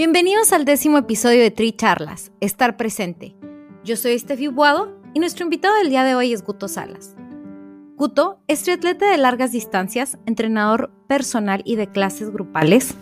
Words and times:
Bienvenidos 0.00 0.54
al 0.54 0.64
décimo 0.64 0.96
episodio 0.96 1.42
de 1.42 1.50
Tri 1.50 1.72
Charlas, 1.72 2.32
Estar 2.40 2.78
Presente. 2.78 3.36
Yo 3.84 3.96
soy 3.96 4.12
Estefi 4.12 4.46
Buado 4.46 4.96
y 5.12 5.20
nuestro 5.20 5.44
invitado 5.44 5.76
del 5.76 5.90
día 5.90 6.04
de 6.04 6.14
hoy 6.14 6.32
es 6.32 6.42
Guto 6.42 6.68
Salas. 6.68 7.14
Guto 7.96 8.40
es 8.48 8.62
triatleta 8.62 9.10
de 9.10 9.18
largas 9.18 9.52
distancias, 9.52 10.16
entrenador 10.24 10.90
personal 11.06 11.60
y 11.66 11.76
de 11.76 11.86
clases 11.86 12.30
grupales, 12.30 12.94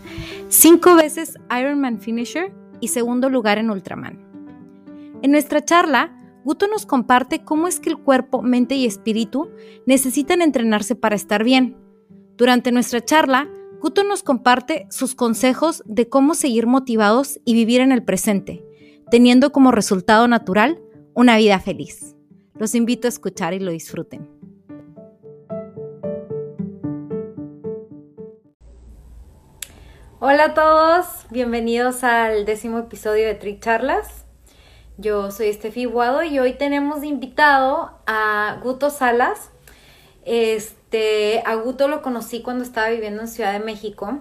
cinco 0.48 0.96
veces 0.96 1.34
Ironman 1.56 2.00
Finisher 2.00 2.52
y 2.80 2.88
segundo 2.88 3.30
lugar 3.30 3.58
en 3.58 3.70
Ultraman. 3.70 4.18
En 5.22 5.30
nuestra 5.30 5.64
charla, 5.64 6.10
Guto 6.44 6.66
nos 6.66 6.84
comparte 6.84 7.44
cómo 7.44 7.68
es 7.68 7.78
que 7.78 7.90
el 7.90 7.98
cuerpo, 7.98 8.42
mente 8.42 8.74
y 8.74 8.86
espíritu 8.86 9.50
necesitan 9.86 10.42
entrenarse 10.42 10.96
para 10.96 11.14
estar 11.14 11.44
bien. 11.44 11.76
Durante 12.36 12.72
nuestra 12.72 13.04
charla, 13.04 13.48
Guto 13.80 14.02
nos 14.02 14.24
comparte 14.24 14.88
sus 14.90 15.14
consejos 15.14 15.84
de 15.86 16.08
cómo 16.08 16.34
seguir 16.34 16.66
motivados 16.66 17.38
y 17.44 17.54
vivir 17.54 17.80
en 17.80 17.92
el 17.92 18.02
presente, 18.02 18.64
teniendo 19.08 19.52
como 19.52 19.70
resultado 19.70 20.26
natural 20.26 20.80
una 21.14 21.36
vida 21.36 21.60
feliz. 21.60 22.16
Los 22.54 22.74
invito 22.74 23.06
a 23.06 23.10
escuchar 23.10 23.54
y 23.54 23.60
lo 23.60 23.70
disfruten. 23.70 24.28
Hola 30.18 30.46
a 30.46 30.54
todos, 30.54 31.06
bienvenidos 31.30 32.02
al 32.02 32.44
décimo 32.44 32.80
episodio 32.80 33.28
de 33.28 33.36
Trick 33.36 33.62
Charlas. 33.62 34.24
Yo 34.96 35.30
soy 35.30 35.46
Estefi 35.46 35.84
Guado 35.84 36.24
y 36.24 36.40
hoy 36.40 36.54
tenemos 36.54 37.04
invitado 37.04 37.92
a 38.08 38.58
Guto 38.60 38.90
Salas. 38.90 39.50
A 41.44 41.54
Guto 41.54 41.88
lo 41.88 42.02
conocí 42.02 42.42
cuando 42.42 42.64
estaba 42.64 42.88
viviendo 42.88 43.20
en 43.22 43.28
Ciudad 43.28 43.52
de 43.52 43.60
México. 43.60 44.20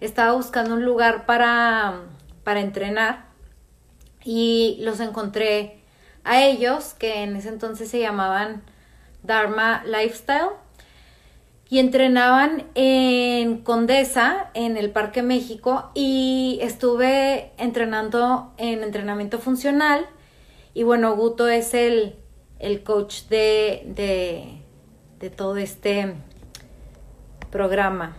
Estaba 0.00 0.32
buscando 0.32 0.74
un 0.74 0.84
lugar 0.84 1.26
para, 1.26 2.02
para 2.42 2.60
entrenar 2.60 3.26
y 4.24 4.78
los 4.80 5.00
encontré 5.00 5.80
a 6.24 6.42
ellos, 6.42 6.94
que 6.94 7.22
en 7.22 7.36
ese 7.36 7.50
entonces 7.50 7.90
se 7.90 8.00
llamaban 8.00 8.62
Dharma 9.22 9.84
Lifestyle 9.84 10.50
y 11.68 11.78
entrenaban 11.78 12.64
en 12.74 13.58
Condesa, 13.58 14.50
en 14.54 14.76
el 14.76 14.90
Parque 14.90 15.22
México, 15.22 15.90
y 15.94 16.58
estuve 16.62 17.52
entrenando 17.58 18.52
en 18.58 18.82
entrenamiento 18.82 19.38
funcional. 19.38 20.06
Y 20.72 20.82
bueno, 20.82 21.16
Guto 21.16 21.48
es 21.48 21.74
el, 21.74 22.16
el 22.58 22.82
coach 22.82 23.22
de, 23.28 23.82
de, 23.86 24.62
de 25.24 25.30
todo 25.30 25.56
este 25.56 26.12
programa 27.50 28.14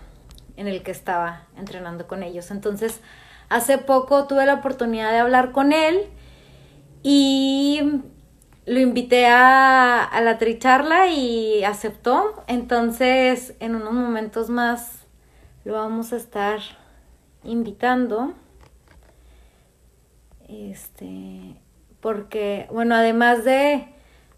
en 0.57 0.67
el 0.67 0.81
que 0.81 0.89
estaba 0.89 1.43
entrenando 1.55 2.07
con 2.07 2.23
ellos. 2.23 2.49
Entonces, 2.49 2.99
hace 3.47 3.77
poco 3.77 4.25
tuve 4.25 4.47
la 4.47 4.55
oportunidad 4.55 5.11
de 5.11 5.19
hablar 5.19 5.51
con 5.51 5.71
él 5.71 6.07
y 7.03 8.01
lo 8.65 8.79
invité 8.79 9.27
a, 9.27 10.03
a 10.03 10.21
la 10.21 10.39
tricharla 10.39 11.09
y 11.09 11.63
aceptó. 11.63 12.43
Entonces, 12.47 13.53
en 13.59 13.75
unos 13.75 13.93
momentos 13.93 14.49
más 14.49 15.05
lo 15.63 15.73
vamos 15.73 16.11
a 16.11 16.15
estar 16.15 16.59
invitando. 17.43 18.33
Este, 20.49 21.61
porque, 21.99 22.67
bueno, 22.71 22.95
además 22.95 23.45
de, 23.45 23.94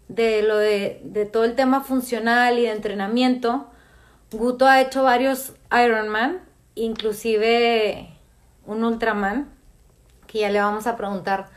de 0.08 0.42
lo 0.42 0.56
de, 0.56 1.00
de 1.04 1.26
todo 1.26 1.44
el 1.44 1.54
tema 1.54 1.82
funcional 1.82 2.58
y 2.58 2.62
de 2.62 2.72
entrenamiento, 2.72 3.70
Guto 4.30 4.66
ha 4.66 4.80
hecho 4.80 5.04
varios 5.04 5.54
Ironman, 5.72 6.42
inclusive 6.74 8.10
un 8.66 8.84
Ultraman, 8.84 9.50
que 10.26 10.40
ya 10.40 10.50
le 10.50 10.60
vamos 10.60 10.86
a 10.86 10.96
preguntar 10.96 11.48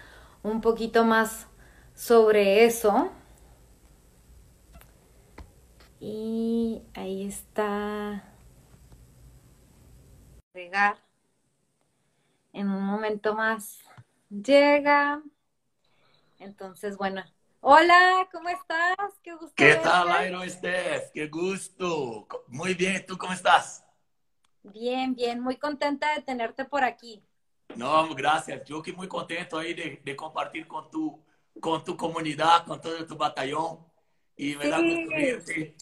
un 0.44 0.62
poquito 0.62 1.04
más 1.04 1.48
sobre 1.94 2.66
eso. 2.66 3.12
Y 6.00 6.82
ahí 6.94 7.28
está. 7.28 8.24
Llegar. 10.54 10.98
En 12.54 12.70
un 12.70 12.84
momento 12.84 13.36
más 13.36 13.80
llega. 14.30 15.22
Entonces, 16.40 16.98
bueno. 16.98 17.24
Hola, 17.64 18.28
¿cómo 18.32 18.50
estás? 18.50 18.98
Qué 19.22 19.34
gusto. 19.34 19.54
¿Qué 19.56 19.76
tal, 19.76 20.28
Iron 20.28 20.50
Steph? 20.50 21.12
Qué 21.14 21.28
gusto. 21.28 22.28
Muy 22.48 22.74
bien, 22.74 23.06
¿tú 23.06 23.20
cómo 23.20 23.34
estás? 23.34 23.86
Bien, 24.64 25.14
bien, 25.14 25.40
muy 25.40 25.58
contenta 25.58 26.14
de 26.16 26.24
tenerte 26.24 26.66
por 26.66 26.84
aquí. 26.84 27.24
No, 27.76 28.14
gracias. 28.16 28.66
Yo 28.66 28.82
que 28.82 28.94
muy 28.94 29.08
contento 29.08 29.60
ahí 29.60 29.76
de, 29.76 30.02
de 30.04 30.16
compartir 30.16 30.68
con 30.68 30.90
tu 30.90 31.24
con 31.60 31.84
tu 31.84 31.96
comunidad, 31.96 32.66
con 32.66 32.82
todo 32.82 33.06
tu 33.06 33.16
batallón. 33.16 33.86
Y 34.36 34.56
me 34.56 34.68
da 34.68 34.80
gusto 34.80 35.10
verte. 35.10 35.76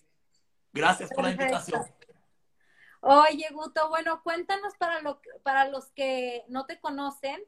Gracias 0.73 1.09
por 1.11 1.23
la 1.23 1.31
invitación. 1.31 1.81
Oye, 3.01 3.47
Guto, 3.53 3.87
bueno, 3.87 4.21
cuéntanos 4.23 4.75
para, 4.75 4.99
lo, 4.99 5.21
para 5.43 5.69
los 5.69 5.89
que 5.91 6.43
no 6.49 6.65
te 6.65 6.81
conocen, 6.81 7.41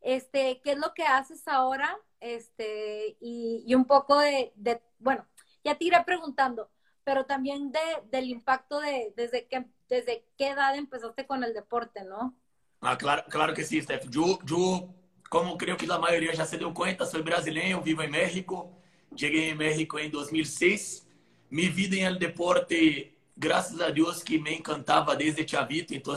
este, 0.00 0.60
qué 0.62 0.72
es 0.72 0.78
lo 0.78 0.94
que 0.94 1.04
haces 1.04 1.46
ahora, 1.46 1.98
este, 2.20 3.16
y, 3.20 3.64
y 3.66 3.74
un 3.74 3.84
poco 3.84 4.18
de, 4.18 4.52
bueno, 4.98 5.26
ya 5.64 5.76
te 5.76 5.84
iré 5.84 6.02
preguntando, 6.04 6.70
pero 7.04 7.26
también 7.26 7.72
de, 7.72 7.80
del 8.10 8.30
impacto 8.30 8.80
de 8.80 9.12
desde 9.16 9.46
que 9.46 9.66
desde 9.88 10.24
qué 10.38 10.50
edad 10.50 10.76
empezaste 10.76 11.26
con 11.26 11.42
el 11.42 11.52
deporte, 11.52 12.04
¿no? 12.04 12.34
Ah, 12.80 12.96
claro, 12.96 13.24
claro 13.28 13.52
que 13.52 13.64
sí, 13.64 13.82
Steph. 13.82 14.08
Yo, 14.08 14.38
yo 14.44 14.88
como 15.28 15.58
creio 15.58 15.76
que 15.76 15.90
a 15.90 15.98
maioria 15.98 16.34
já 16.34 16.46
se 16.46 16.56
deu 16.56 16.72
conta, 16.72 17.04
sou 17.04 17.22
brasileiro, 17.22 17.82
vivo 17.82 18.02
em 18.02 18.10
México. 18.10 18.72
Cheguei 19.16 19.50
em 19.50 19.54
México 19.54 19.98
em 19.98 20.08
2006. 20.08 21.06
Minha 21.50 21.70
vida 21.70 21.96
em 21.96 22.04
el 22.04 22.18
deporte, 22.18 23.12
graças 23.36 23.80
a 23.80 23.90
Deus, 23.90 24.22
que 24.22 24.38
me 24.38 24.54
encantava 24.54 25.16
desde 25.16 25.46
chavito. 25.46 25.92
Então, 25.92 26.14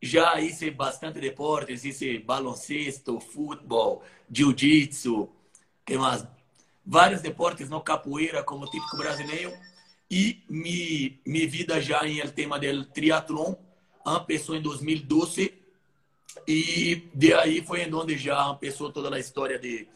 já 0.00 0.40
hice 0.40 0.70
bastante 0.70 1.20
deportes, 1.20 1.84
hice 1.84 2.18
baloncesto, 2.18 3.20
futebol, 3.20 4.02
jiu-jitsu, 4.30 5.28
que 5.84 5.98
mais? 5.98 6.26
Vários 6.84 7.20
deportes 7.20 7.68
no 7.68 7.80
capoeira, 7.80 8.42
como 8.42 8.70
típico 8.70 8.96
brasileiro. 8.96 9.52
E 10.10 10.42
mi, 10.48 11.20
minha 11.26 11.46
vida 11.48 11.80
já 11.80 12.06
em 12.06 12.18
el 12.18 12.32
tema 12.32 12.58
del 12.58 12.86
triatlon 12.86 13.54
começou 14.02 14.56
em 14.56 14.62
2012 14.62 15.52
e 16.46 17.10
de 17.14 17.34
aí 17.34 17.62
foi 17.62 17.82
em 17.82 17.92
onde 17.92 18.16
já 18.16 18.54
começou 18.54 18.90
toda 18.90 19.14
a 19.14 19.18
história 19.18 19.58
de, 19.58 19.86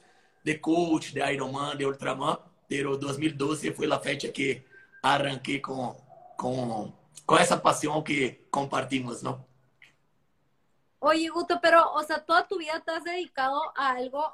de 0.45 0.59
coach, 0.59 1.15
de 1.15 1.21
Ironman, 1.33 1.77
de 1.77 1.87
Ultraman. 1.87 2.37
Pero 2.69 2.97
2012 2.97 3.73
foi 3.73 3.91
a 3.91 3.99
fecha 3.99 4.29
que 4.29 4.63
arranquei 5.03 5.61
com, 5.61 5.97
com, 6.37 6.93
com 7.25 7.37
essa 7.37 7.57
paixão 7.57 8.03
que 8.03 8.41
compartimos, 8.51 9.23
¿no? 9.23 9.45
Oye, 11.05 11.29
Guto, 11.31 11.59
pero, 11.61 11.93
o 11.95 12.03
sea, 12.05 12.25
toda 12.25 12.47
tu 12.47 12.59
vida 12.59 12.81
te 12.85 12.93
has 12.93 13.03
dedicado 13.03 13.61
a 13.75 13.91
algo 13.91 14.33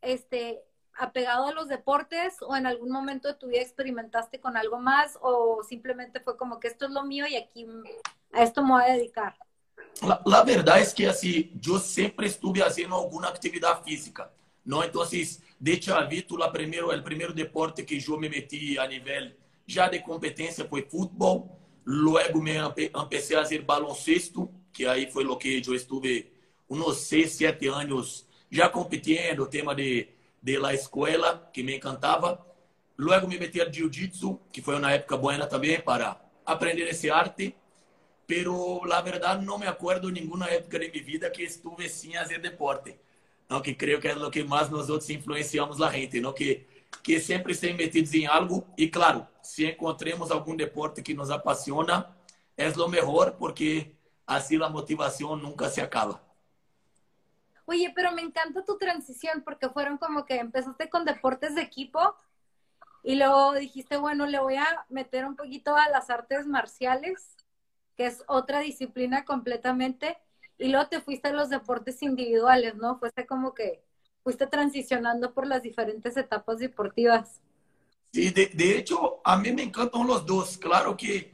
este, 0.00 0.62
apegado 0.96 1.48
a 1.48 1.52
los 1.52 1.66
deportes 1.66 2.36
o 2.40 2.54
en 2.54 2.66
algún 2.66 2.92
momento 2.92 3.26
de 3.26 3.34
tu 3.34 3.48
vida 3.48 3.62
experimentaste 3.62 4.38
con 4.38 4.56
algo 4.56 4.78
más 4.78 5.18
o 5.20 5.64
simplemente 5.68 6.20
fue 6.20 6.36
como 6.36 6.60
que 6.60 6.68
esto 6.68 6.84
es 6.84 6.92
lo 6.92 7.02
mío 7.02 7.26
y 7.26 7.34
aquí 7.34 7.66
a 8.32 8.44
esto 8.44 8.62
me 8.62 8.70
voy 8.70 8.84
a 8.84 8.92
dedicar? 8.92 9.34
La, 10.02 10.22
la, 10.24 10.44
verdade 10.44 10.82
é 10.84 10.92
que 10.92 11.04
assim, 11.04 11.50
eu 11.66 11.80
sempre 11.80 12.28
estuve 12.28 12.60
fazendo 12.60 12.94
alguma 12.94 13.26
atividade 13.26 13.82
física. 13.82 14.30
¿no? 14.64 14.84
Entonces, 14.84 15.42
de 15.58 15.80
chavito, 15.80 16.36
la 16.36 16.52
primero, 16.52 16.92
el 16.92 17.02
primer 17.02 17.34
deporte 17.34 17.84
que 17.84 17.98
yo 17.98 18.16
me 18.16 18.28
metí 18.28 18.78
a 18.78 18.86
nivel 18.86 19.36
ya 19.66 19.88
de 19.88 20.00
competencia 20.00 20.64
fue 20.64 20.82
fútbol. 20.82 21.50
Luego 21.84 22.40
me 22.40 22.56
empecé 22.56 23.36
a 23.36 23.40
hacer 23.40 23.62
baloncesto, 23.62 24.48
que 24.74 24.86
aí 24.86 25.10
foi 25.10 25.24
o 25.24 25.36
que 25.36 25.62
eu 25.64 25.74
estive 25.74 26.32
uns 26.68 26.96
seis, 26.98 27.32
sete 27.32 27.68
anos 27.68 28.26
já 28.50 28.68
competindo, 28.68 29.46
tema 29.46 29.74
de, 29.74 30.08
de 30.42 30.58
la 30.58 30.74
escola, 30.74 31.50
que 31.52 31.62
me 31.62 31.76
encantava. 31.76 32.44
Luego 32.96 33.26
me 33.26 33.38
meti 33.38 33.60
al 33.60 33.72
jiu-jitsu, 33.72 34.38
que 34.52 34.60
foi 34.60 34.76
uma 34.76 34.92
época 34.92 35.16
buena 35.16 35.46
também 35.46 35.80
para 35.80 36.20
aprender 36.44 36.88
esse 36.88 37.10
arte. 37.10 37.54
Pero 38.26 38.84
la 38.84 39.00
verdad 39.00 39.40
não 39.40 39.58
me 39.58 39.66
acuerdo 39.66 40.10
nenhuma 40.10 40.46
época 40.48 40.78
de 40.78 40.90
minha 40.90 41.04
vida 41.04 41.30
que 41.30 41.42
estuve 41.42 41.88
sem 41.88 42.12
fazer 42.12 42.40
deporte. 42.40 42.98
Não, 43.48 43.60
que 43.60 43.74
creio 43.74 44.00
que 44.00 44.08
é 44.08 44.16
o 44.16 44.30
que 44.30 44.42
mais 44.42 44.70
nós 44.70 44.88
outros 44.88 45.10
influenciamos 45.10 45.80
a 45.80 45.90
gente, 45.90 46.20
não 46.20 46.32
que 46.32 46.66
que 47.02 47.20
sempre 47.20 47.52
estejam 47.52 47.76
metidos 47.76 48.14
em 48.14 48.26
algo 48.26 48.66
e 48.78 48.88
claro, 48.88 49.26
se 49.42 49.66
encontremos 49.66 50.30
algum 50.30 50.56
deporte 50.56 51.02
que 51.02 51.12
nos 51.12 51.30
apaixona, 51.30 52.08
é 52.56 52.68
o 52.68 52.88
melhor 52.88 53.32
porque 53.32 53.93
así 54.26 54.56
la 54.56 54.68
motivación 54.68 55.42
nunca 55.42 55.68
se 55.68 55.82
acaba. 55.82 56.22
Oye, 57.66 57.92
pero 57.94 58.12
me 58.12 58.22
encanta 58.22 58.64
tu 58.64 58.76
transición 58.76 59.42
porque 59.42 59.68
fueron 59.70 59.96
como 59.98 60.26
que 60.26 60.36
empezaste 60.36 60.90
con 60.90 61.04
deportes 61.04 61.54
de 61.54 61.62
equipo 61.62 62.14
y 63.02 63.16
luego 63.16 63.54
dijiste, 63.54 63.96
bueno, 63.96 64.26
le 64.26 64.38
voy 64.38 64.56
a 64.56 64.86
meter 64.88 65.24
un 65.26 65.36
poquito 65.36 65.76
a 65.76 65.88
las 65.88 66.10
artes 66.10 66.46
marciales, 66.46 67.36
que 67.96 68.06
es 68.06 68.24
otra 68.26 68.60
disciplina 68.60 69.24
completamente, 69.24 70.18
y 70.58 70.68
luego 70.68 70.88
te 70.88 71.00
fuiste 71.00 71.28
a 71.28 71.32
los 71.32 71.50
deportes 71.50 72.02
individuales, 72.02 72.76
¿no? 72.76 72.98
Fuiste 72.98 73.26
como 73.26 73.54
que 73.54 73.82
fuiste 74.22 74.46
transicionando 74.46 75.34
por 75.34 75.46
las 75.46 75.62
diferentes 75.62 76.16
etapas 76.16 76.58
deportivas. 76.58 77.42
Sí, 78.12 78.30
de, 78.30 78.46
de 78.46 78.78
hecho, 78.78 79.20
a 79.24 79.36
mí 79.36 79.52
me 79.52 79.64
encantan 79.64 80.06
los 80.06 80.24
dos. 80.24 80.56
Claro 80.56 80.96
que 80.96 81.33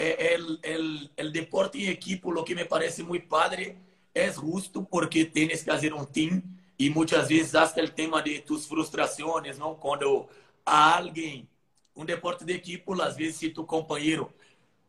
el, 0.00 0.58
el, 0.62 1.10
el, 1.16 1.32
deporte 1.32 1.82
en 1.82 1.90
equipo, 1.90 2.32
lo 2.32 2.44
que 2.44 2.54
me 2.54 2.64
parece 2.64 3.02
muy 3.02 3.18
padre, 3.18 3.76
es 4.14 4.36
justo 4.36 4.84
porque 4.84 5.26
tienes 5.26 5.62
que 5.62 5.70
hacer 5.70 5.92
un 5.92 6.06
team 6.06 6.42
y 6.78 6.88
muchas 6.90 7.28
veces 7.28 7.54
hasta 7.54 7.80
el 7.80 7.92
tema 7.92 8.22
de 8.22 8.38
tus 8.40 8.66
frustraciones, 8.66 9.58
¿no? 9.58 9.76
Cuando 9.76 10.28
a 10.64 10.96
alguien, 10.96 11.46
un 11.94 12.06
deporte 12.06 12.44
de 12.44 12.54
equipo, 12.54 12.94
las 12.94 13.16
veces 13.16 13.36
si 13.36 13.50
tu 13.50 13.66
compañero 13.66 14.32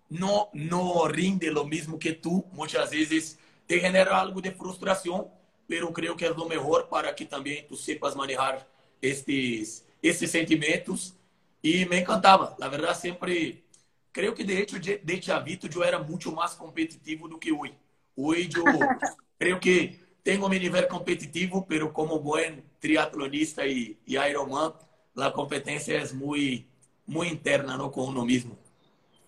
no, 0.09 0.49
no 0.53 1.07
rinde 1.07 1.51
lo 1.51 1.65
mismo 1.65 1.99
que 1.99 2.13
tú, 2.13 2.45
muchas 2.53 2.91
veces 2.91 3.37
te 3.67 3.79
genera 3.79 4.19
algo 4.19 4.39
de 4.41 4.51
frustración, 4.51 5.27
pero 5.67 5.91
creo 5.91 6.15
que 6.15 6.25
es 6.25 6.35
lo 6.35 6.45
mejor 6.45 6.87
para 6.89 7.15
que 7.15 7.25
también 7.25 7.67
tú 7.67 7.75
sepas 7.75 8.15
manejar 8.15 8.67
estes, 9.01 9.85
estes 10.01 10.31
sentimientos. 10.31 11.15
Y 11.61 11.85
me 11.85 11.99
encantaba, 11.99 12.55
la 12.59 12.69
verdad 12.69 12.97
siempre 12.97 13.63
creio 14.11 14.33
que 14.33 14.43
de 14.43 14.61
hecho 14.61 14.79
de 14.79 15.21
chavito 15.21 15.67
eu 15.73 15.83
era 15.83 15.99
muito 15.99 16.31
mais 16.31 16.53
competitivo 16.53 17.27
do 17.27 17.37
que 17.37 17.51
hoje. 17.51 17.75
Hoje 18.15 18.51
eu 18.55 18.65
creio 19.39 19.59
que 19.59 19.99
tenho 20.23 20.45
um 20.45 20.49
nível 20.49 20.87
competitivo, 20.87 21.63
pero 21.63 21.91
como 21.91 22.19
bom 22.19 22.61
triatlonista 22.79 23.65
e, 23.65 23.97
e 24.05 24.15
Ironman, 24.15 24.73
a 25.17 25.31
competência 25.31 25.93
é 25.93 26.13
muito, 26.13 26.67
muito 27.07 27.33
interna, 27.33 27.77
¿no? 27.77 27.89
Com 27.89 28.05
uno 28.05 28.25
mesmo. 28.25 28.57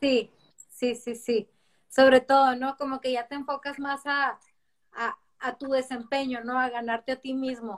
Sí, 0.02 0.30
sí, 0.70 0.96
sí, 0.96 1.16
sí. 1.16 1.50
Sobre 1.90 2.22
todo, 2.22 2.56
¿no? 2.56 2.76
Como 2.78 3.00
que 3.00 3.12
ya 3.12 3.28
te 3.28 3.36
enfocas 3.36 3.80
más 3.80 4.06
a, 4.06 4.40
a, 4.92 5.18
a 5.40 5.58
tu 5.58 5.68
desempeño, 5.72 6.44
¿no? 6.44 6.60
A 6.60 6.70
ganarte 6.70 7.12
a 7.12 7.16
ti 7.16 7.34
mismo. 7.34 7.78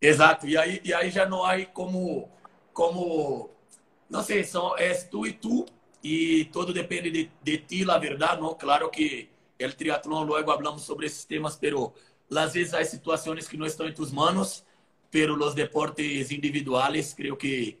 Exato. 0.00 0.46
E 0.46 0.56
aí, 0.56 0.80
e 0.84 0.92
aí 0.92 1.10
já 1.10 1.26
não 1.26 1.44
há 1.44 1.64
como, 1.66 2.28
como, 2.72 3.50
não 4.10 4.22
sei, 4.22 4.42
são, 4.44 4.76
és 4.76 5.04
tu 5.04 5.26
e 5.26 5.32
tu 5.32 5.66
y 6.02 6.46
todo 6.46 6.72
depende 6.72 7.10
de, 7.10 7.30
de, 7.42 7.58
ti, 7.58 7.84
la 7.84 7.98
verdad, 7.98 8.38
¿no? 8.38 8.58
Claro 8.58 8.90
que 8.90 9.30
el 9.56 9.76
triatlón, 9.76 10.26
luego 10.26 10.50
hablamos 10.50 10.82
sobre 10.82 11.06
esos 11.06 11.26
temas, 11.26 11.56
pero 11.56 11.94
las 12.28 12.52
veces 12.52 12.74
hay 12.74 12.84
situaciones 12.84 13.48
que 13.48 13.56
no 13.56 13.64
están 13.64 13.86
en 13.86 13.94
tus 13.94 14.12
manos, 14.12 14.64
pero 15.10 15.36
los 15.36 15.54
deportes 15.54 16.32
individuales, 16.32 17.14
creo 17.16 17.38
que, 17.38 17.78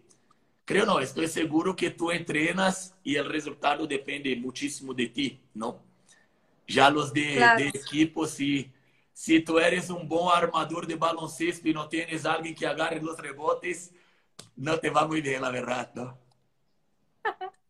creo 0.64 0.86
no, 0.86 1.00
estoy 1.00 1.26
seguro 1.26 1.74
que 1.74 1.90
tú 1.90 2.12
entrenas 2.12 2.94
y 3.02 3.16
el 3.16 3.28
resultado 3.28 3.86
depende 3.86 4.36
muchísimo 4.36 4.94
de 4.94 5.06
ti, 5.08 5.40
¿no? 5.52 5.82
Ya 6.68 6.90
los 6.90 7.12
de, 7.12 7.34
claro. 7.34 7.58
de 7.58 7.68
equipo, 7.70 8.26
si, 8.26 8.70
si 9.12 9.40
tú 9.40 9.58
eres 9.58 9.90
un 9.90 10.06
buen 10.06 10.28
armador 10.32 10.86
de 10.86 10.94
baloncesto 10.94 11.68
y 11.68 11.74
no 11.74 11.88
tienes 11.88 12.24
alguien 12.24 12.54
que 12.54 12.66
agarre 12.66 13.02
los 13.02 13.18
rebotes, 13.18 13.92
no 14.54 14.78
te 14.78 14.90
va 14.90 15.08
muy 15.08 15.20
bien, 15.20 15.42
la 15.42 15.50
verdad, 15.50 15.90
¿no? 15.94 16.18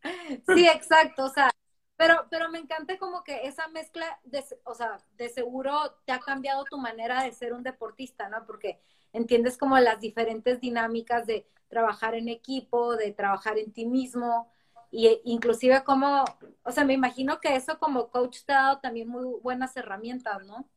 Sí, 0.54 0.66
exacto, 0.66 1.24
o 1.24 1.28
sea, 1.28 1.50
pero, 1.96 2.26
pero 2.30 2.50
me 2.50 2.58
encanta 2.58 2.98
como 2.98 3.22
que 3.22 3.46
esa 3.46 3.68
mezcla, 3.68 4.18
de, 4.24 4.44
o 4.64 4.74
sea, 4.74 4.98
de 5.16 5.28
seguro 5.28 5.96
te 6.04 6.12
ha 6.12 6.20
cambiado 6.20 6.64
tu 6.64 6.78
manera 6.78 7.22
de 7.22 7.32
ser 7.32 7.52
un 7.52 7.62
deportista, 7.62 8.28
¿no? 8.28 8.44
Porque 8.46 8.80
entiendes 9.12 9.56
como 9.56 9.78
las 9.78 10.00
diferentes 10.00 10.60
dinámicas 10.60 11.26
de 11.26 11.46
trabajar 11.68 12.14
en 12.14 12.28
equipo, 12.28 12.96
de 12.96 13.12
trabajar 13.12 13.58
en 13.58 13.72
ti 13.72 13.86
mismo, 13.86 14.50
y 14.90 15.20
inclusive 15.24 15.82
como, 15.84 16.24
o 16.64 16.70
sea, 16.70 16.84
me 16.84 16.92
imagino 16.92 17.40
que 17.40 17.56
eso 17.56 17.78
como 17.78 18.10
coach 18.10 18.40
te 18.44 18.52
ha 18.52 18.62
dado 18.62 18.78
también 18.80 19.08
muy 19.08 19.24
buenas 19.40 19.74
herramientas, 19.76 20.44
¿no? 20.46 20.68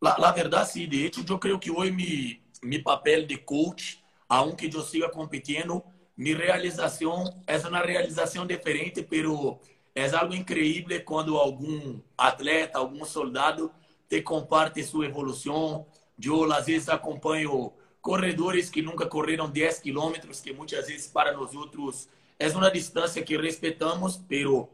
La, 0.00 0.16
la 0.18 0.32
verdad, 0.32 0.68
sí, 0.68 0.86
de 0.86 1.06
hecho 1.06 1.22
yo 1.22 1.40
creo 1.40 1.58
que 1.58 1.70
hoy 1.70 1.90
mi, 1.90 2.42
mi 2.62 2.78
papel 2.78 3.26
de 3.26 3.44
coach, 3.44 3.96
aunque 4.28 4.68
yo 4.68 4.82
siga 4.82 5.10
compitiendo, 5.10 5.82
mi 6.18 6.34
realização 6.34 7.32
é 7.46 7.56
uma 7.58 7.80
realização 7.80 8.44
diferente, 8.44 9.04
pero 9.04 9.60
é 9.94 10.04
algo 10.10 10.34
incrível 10.34 11.00
quando 11.04 11.36
algum 11.36 12.00
atleta, 12.16 12.78
algum 12.78 13.04
soldado 13.04 13.70
te 14.08 14.20
comparte 14.20 14.82
sua 14.82 15.06
evolução. 15.06 15.86
Eu, 16.20 16.52
às 16.52 16.66
vezes, 16.66 16.88
acompanho 16.88 17.72
corredores 18.02 18.68
que 18.68 18.82
nunca 18.82 19.06
correram 19.06 19.48
10 19.48 19.78
quilômetros, 19.78 20.40
que 20.40 20.52
muitas 20.52 20.88
vezes 20.88 21.06
para 21.06 21.32
nós 21.32 21.54
outros 21.54 22.08
é 22.36 22.48
uma 22.48 22.68
distância 22.68 23.22
que 23.22 23.36
respeitamos, 23.36 24.16
pero 24.28 24.68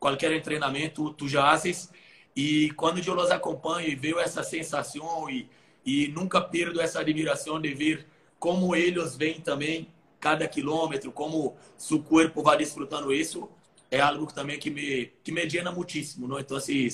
qualquer 0.00 0.42
treinamento 0.42 1.12
tu 1.14 1.28
já 1.28 1.52
haces. 1.52 1.92
E 2.34 2.72
quando 2.72 2.98
eu 2.98 3.16
os 3.16 3.30
acompanho 3.30 3.88
e 3.88 3.94
vejo 3.94 4.18
essa 4.18 4.42
sensação 4.42 5.30
e, 5.30 5.48
e 5.86 6.08
nunca 6.08 6.40
perdo 6.40 6.80
essa 6.80 6.98
admiração 6.98 7.60
de 7.60 7.72
ver 7.72 8.04
como 8.40 8.74
eles 8.74 9.16
vêm 9.16 9.40
também 9.40 9.88
cada 10.20 10.46
quilômetro, 10.48 11.12
como 11.12 11.56
seu 11.76 12.02
corpo 12.02 12.42
vai 12.42 12.56
desfrutando 12.56 13.12
isso, 13.12 13.48
é 13.90 14.00
algo 14.00 14.32
também 14.32 14.58
que 14.58 14.70
me, 14.70 15.12
que 15.22 15.32
me 15.32 15.46
llena 15.46 15.70
muitíssimo, 15.70 16.28
não? 16.28 16.38
Então, 16.38 16.56
assim, 16.56 16.88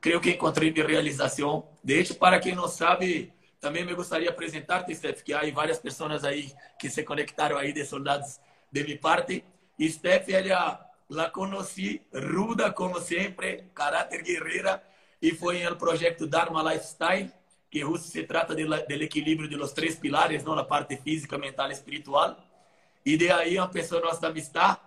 creio 0.00 0.20
que 0.20 0.30
encontrei 0.30 0.70
minha 0.70 0.86
realização. 0.86 1.66
De 1.82 1.94
hecho, 1.94 2.14
para 2.14 2.38
quem 2.38 2.54
não 2.54 2.68
sabe, 2.68 3.32
também 3.60 3.84
me 3.84 3.94
gostaria 3.94 4.26
de 4.26 4.32
apresentar-te, 4.32 4.94
Steph, 4.94 5.22
que 5.22 5.32
há 5.32 5.40
várias 5.52 5.78
pessoas 5.78 6.24
aí 6.24 6.52
que 6.78 6.90
se 6.90 7.02
conectaram 7.02 7.56
aí 7.56 7.72
de 7.72 7.84
soldados 7.84 8.40
de 8.70 8.84
minha 8.84 8.98
parte. 8.98 9.44
E 9.78 9.88
Steph, 9.88 10.28
ela 10.28 10.86
la 11.08 11.30
conheci 11.30 12.02
ruda 12.12 12.72
como 12.72 13.00
sempre, 13.00 13.64
caráter 13.74 14.22
guerreira, 14.22 14.82
e 15.20 15.32
foi 15.32 15.62
no 15.62 15.76
projeto 15.76 16.26
Dharma 16.26 16.62
Lifestyle, 16.62 17.30
que 17.70 17.82
justo 17.82 18.08
se 18.08 18.24
trata 18.24 18.54
equilibrio 18.54 19.48
de 19.48 19.56
los 19.56 19.72
tres 19.72 19.96
pilares, 19.96 20.44
¿no? 20.44 20.54
La 20.54 20.66
parte 20.66 20.96
física, 20.96 21.36
mental, 21.38 21.70
espiritual. 21.70 22.36
E 23.04 23.16
de 23.16 23.30
aí 23.30 23.56
empezó 23.56 24.00
nossa 24.00 24.26
amistad. 24.26 24.78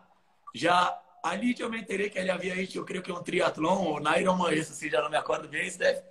Já 0.54 1.02
ali 1.24 1.56
eu 1.58 1.70
me 1.70 1.80
enterei 1.80 2.10
que 2.10 2.20
ele 2.20 2.30
havia 2.30 2.56
hecho, 2.56 2.78
eu 2.78 2.86
creio 2.86 3.02
que 3.02 3.12
um 3.12 3.24
triatlón 3.24 3.86
ou 3.86 4.00
na 4.00 4.20
Ironman, 4.20 4.54
isso 4.54 4.74
se 4.74 4.90
já 4.90 5.02
não 5.02 5.10
me 5.10 5.18
acordo 5.18 5.48
bem, 5.48 5.70
Steph. 5.70 6.04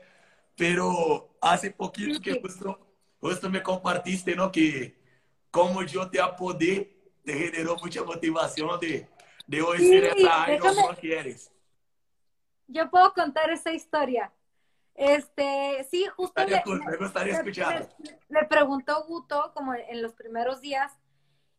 Pero 0.56 1.30
hace 1.40 1.71
poquito 1.71 2.21
que 2.21 2.40
justo, 2.40 2.78
justo 3.21 3.50
me 3.50 3.61
compartiste, 3.61 4.35
¿no? 4.35 4.50
Que 4.50 4.97
como 5.50 5.82
eu 5.82 6.11
te 6.11 6.18
apodé, 6.18 6.90
te 7.25 7.32
generou 7.32 7.78
muita 7.78 8.02
motivação 8.02 8.78
de, 8.78 9.06
de 9.47 9.62
hoje 9.62 9.82
sí, 9.82 9.88
ser 9.88 10.04
essa 10.04 10.52
Ironman 10.52 10.94
que 10.97 11.12
eres. 11.12 11.52
Eu 12.75 12.88
posso 12.88 13.14
contar 13.14 13.50
essa 13.50 13.71
história. 13.71 14.32
Este, 14.94 15.85
sí, 15.90 16.06
justo 16.16 16.42
le, 16.44 16.62
me 16.64 16.97
gustaría 16.97 17.35
escuchar. 17.35 17.88
Le, 17.99 18.18
le, 18.28 18.44
preguntó 18.47 19.04
Guto 19.04 19.52
como 19.54 19.75
en 19.75 20.02
los 20.02 20.12
primeros 20.14 20.61
días 20.61 20.92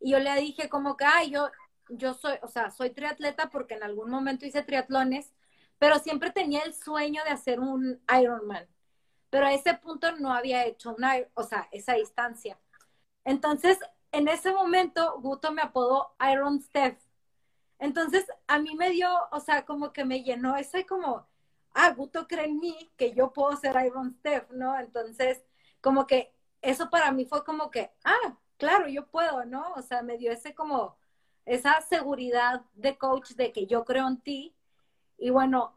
y 0.04 0.12
yo 0.12 0.20
le 0.20 0.36
dije 0.36 0.68
como 0.68 0.98
que, 0.98 1.06
ay, 1.06 1.32
yo, 1.32 1.50
yo 1.88 2.14
soy, 2.14 2.38
o 2.42 2.48
sea, 2.50 2.70
soy 2.72 2.90
triatleta 2.90 3.50
porque 3.50 3.76
en 3.76 3.84
algún 3.84 4.10
momento 4.12 4.46
hice 4.46 4.62
triatlones, 4.62 5.32
pero 5.80 5.98
siempre 6.00 6.32
tenía 6.32 6.62
el 6.64 6.74
sueño 6.74 7.24
de 7.24 7.32
hacer 7.32 7.62
un 7.62 8.02
Ironman. 8.20 8.68
Pero 9.30 9.46
a 9.46 9.54
ese 9.54 9.76
punto 9.76 10.12
no 10.18 10.34
había 10.34 10.66
hecho 10.66 10.94
una, 10.94 11.16
o 11.36 11.44
sea, 11.44 11.70
esa 11.72 11.94
distancia. 11.94 12.60
Entonces, 13.24 13.80
en 14.12 14.28
ese 14.28 14.52
momento, 14.52 15.20
Guto 15.22 15.54
me 15.54 15.62
apodó 15.62 16.14
Iron 16.32 16.62
Steph. 16.62 17.00
Entonces, 17.80 18.26
a 18.48 18.60
mí 18.60 18.76
me 18.76 18.90
dio, 18.92 19.10
o 19.32 19.40
sea, 19.40 19.66
como 19.66 19.94
que 19.94 20.04
me 20.06 20.24
llenó 20.24 20.58
ese 20.58 20.86
como, 20.86 21.28
ah, 21.74 21.92
Guto 21.92 22.28
cree 22.28 22.46
en 22.46 22.60
mí 22.60 22.92
que 22.98 23.14
yo 23.14 23.32
puedo 23.32 23.56
ser 23.58 23.76
Iron 23.86 24.16
Steph, 24.20 24.52
¿no? 24.52 24.78
Entonces, 24.78 25.44
como 25.82 26.08
que 26.08 26.34
eso 26.62 26.90
para 26.90 27.12
mí 27.14 27.26
fue 27.26 27.46
como 27.46 27.72
que, 27.72 27.92
ah, 28.04 28.38
claro, 28.64 28.88
yo 28.88 29.06
puedo, 29.08 29.46
¿no? 29.46 29.74
O 29.76 29.82
sea, 29.82 30.02
me 30.02 30.18
dio 30.18 30.32
ese 30.32 30.56
como, 30.56 30.96
esa 31.46 31.82
seguridad 31.82 32.62
de 32.76 32.98
coach 32.98 33.32
de 33.32 33.52
que 33.52 33.66
yo 33.68 33.84
creo 33.84 34.08
en 34.08 34.22
ti. 34.22 34.56
Y 35.18 35.30
bueno, 35.30 35.74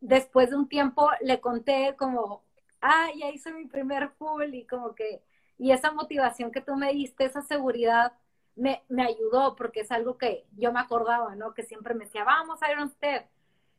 después 0.00 0.50
de 0.50 0.56
un 0.56 0.68
tiempo 0.68 1.10
le 1.20 1.40
conté 1.40 1.94
como, 1.96 2.42
ah, 2.80 3.08
ya 3.16 3.30
hice 3.30 3.52
mi 3.52 3.66
primer 3.66 4.10
full 4.18 4.52
y 4.52 4.66
como 4.66 4.94
que, 4.94 5.22
y 5.58 5.70
esa 5.70 5.92
motivación 5.92 6.50
que 6.50 6.60
tú 6.60 6.74
me 6.74 6.92
diste, 6.92 7.24
esa 7.24 7.42
seguridad, 7.42 8.12
me, 8.56 8.82
me 8.88 9.04
ayudó 9.04 9.56
porque 9.56 9.80
es 9.80 9.90
algo 9.90 10.18
que 10.18 10.44
yo 10.56 10.72
me 10.72 10.80
acordaba, 10.80 11.34
¿no? 11.36 11.54
Que 11.54 11.62
siempre 11.62 11.94
me 11.94 12.04
decía, 12.04 12.24
vamos 12.24 12.62
a 12.62 12.70
Iron 12.72 12.90
Step. 12.90 13.26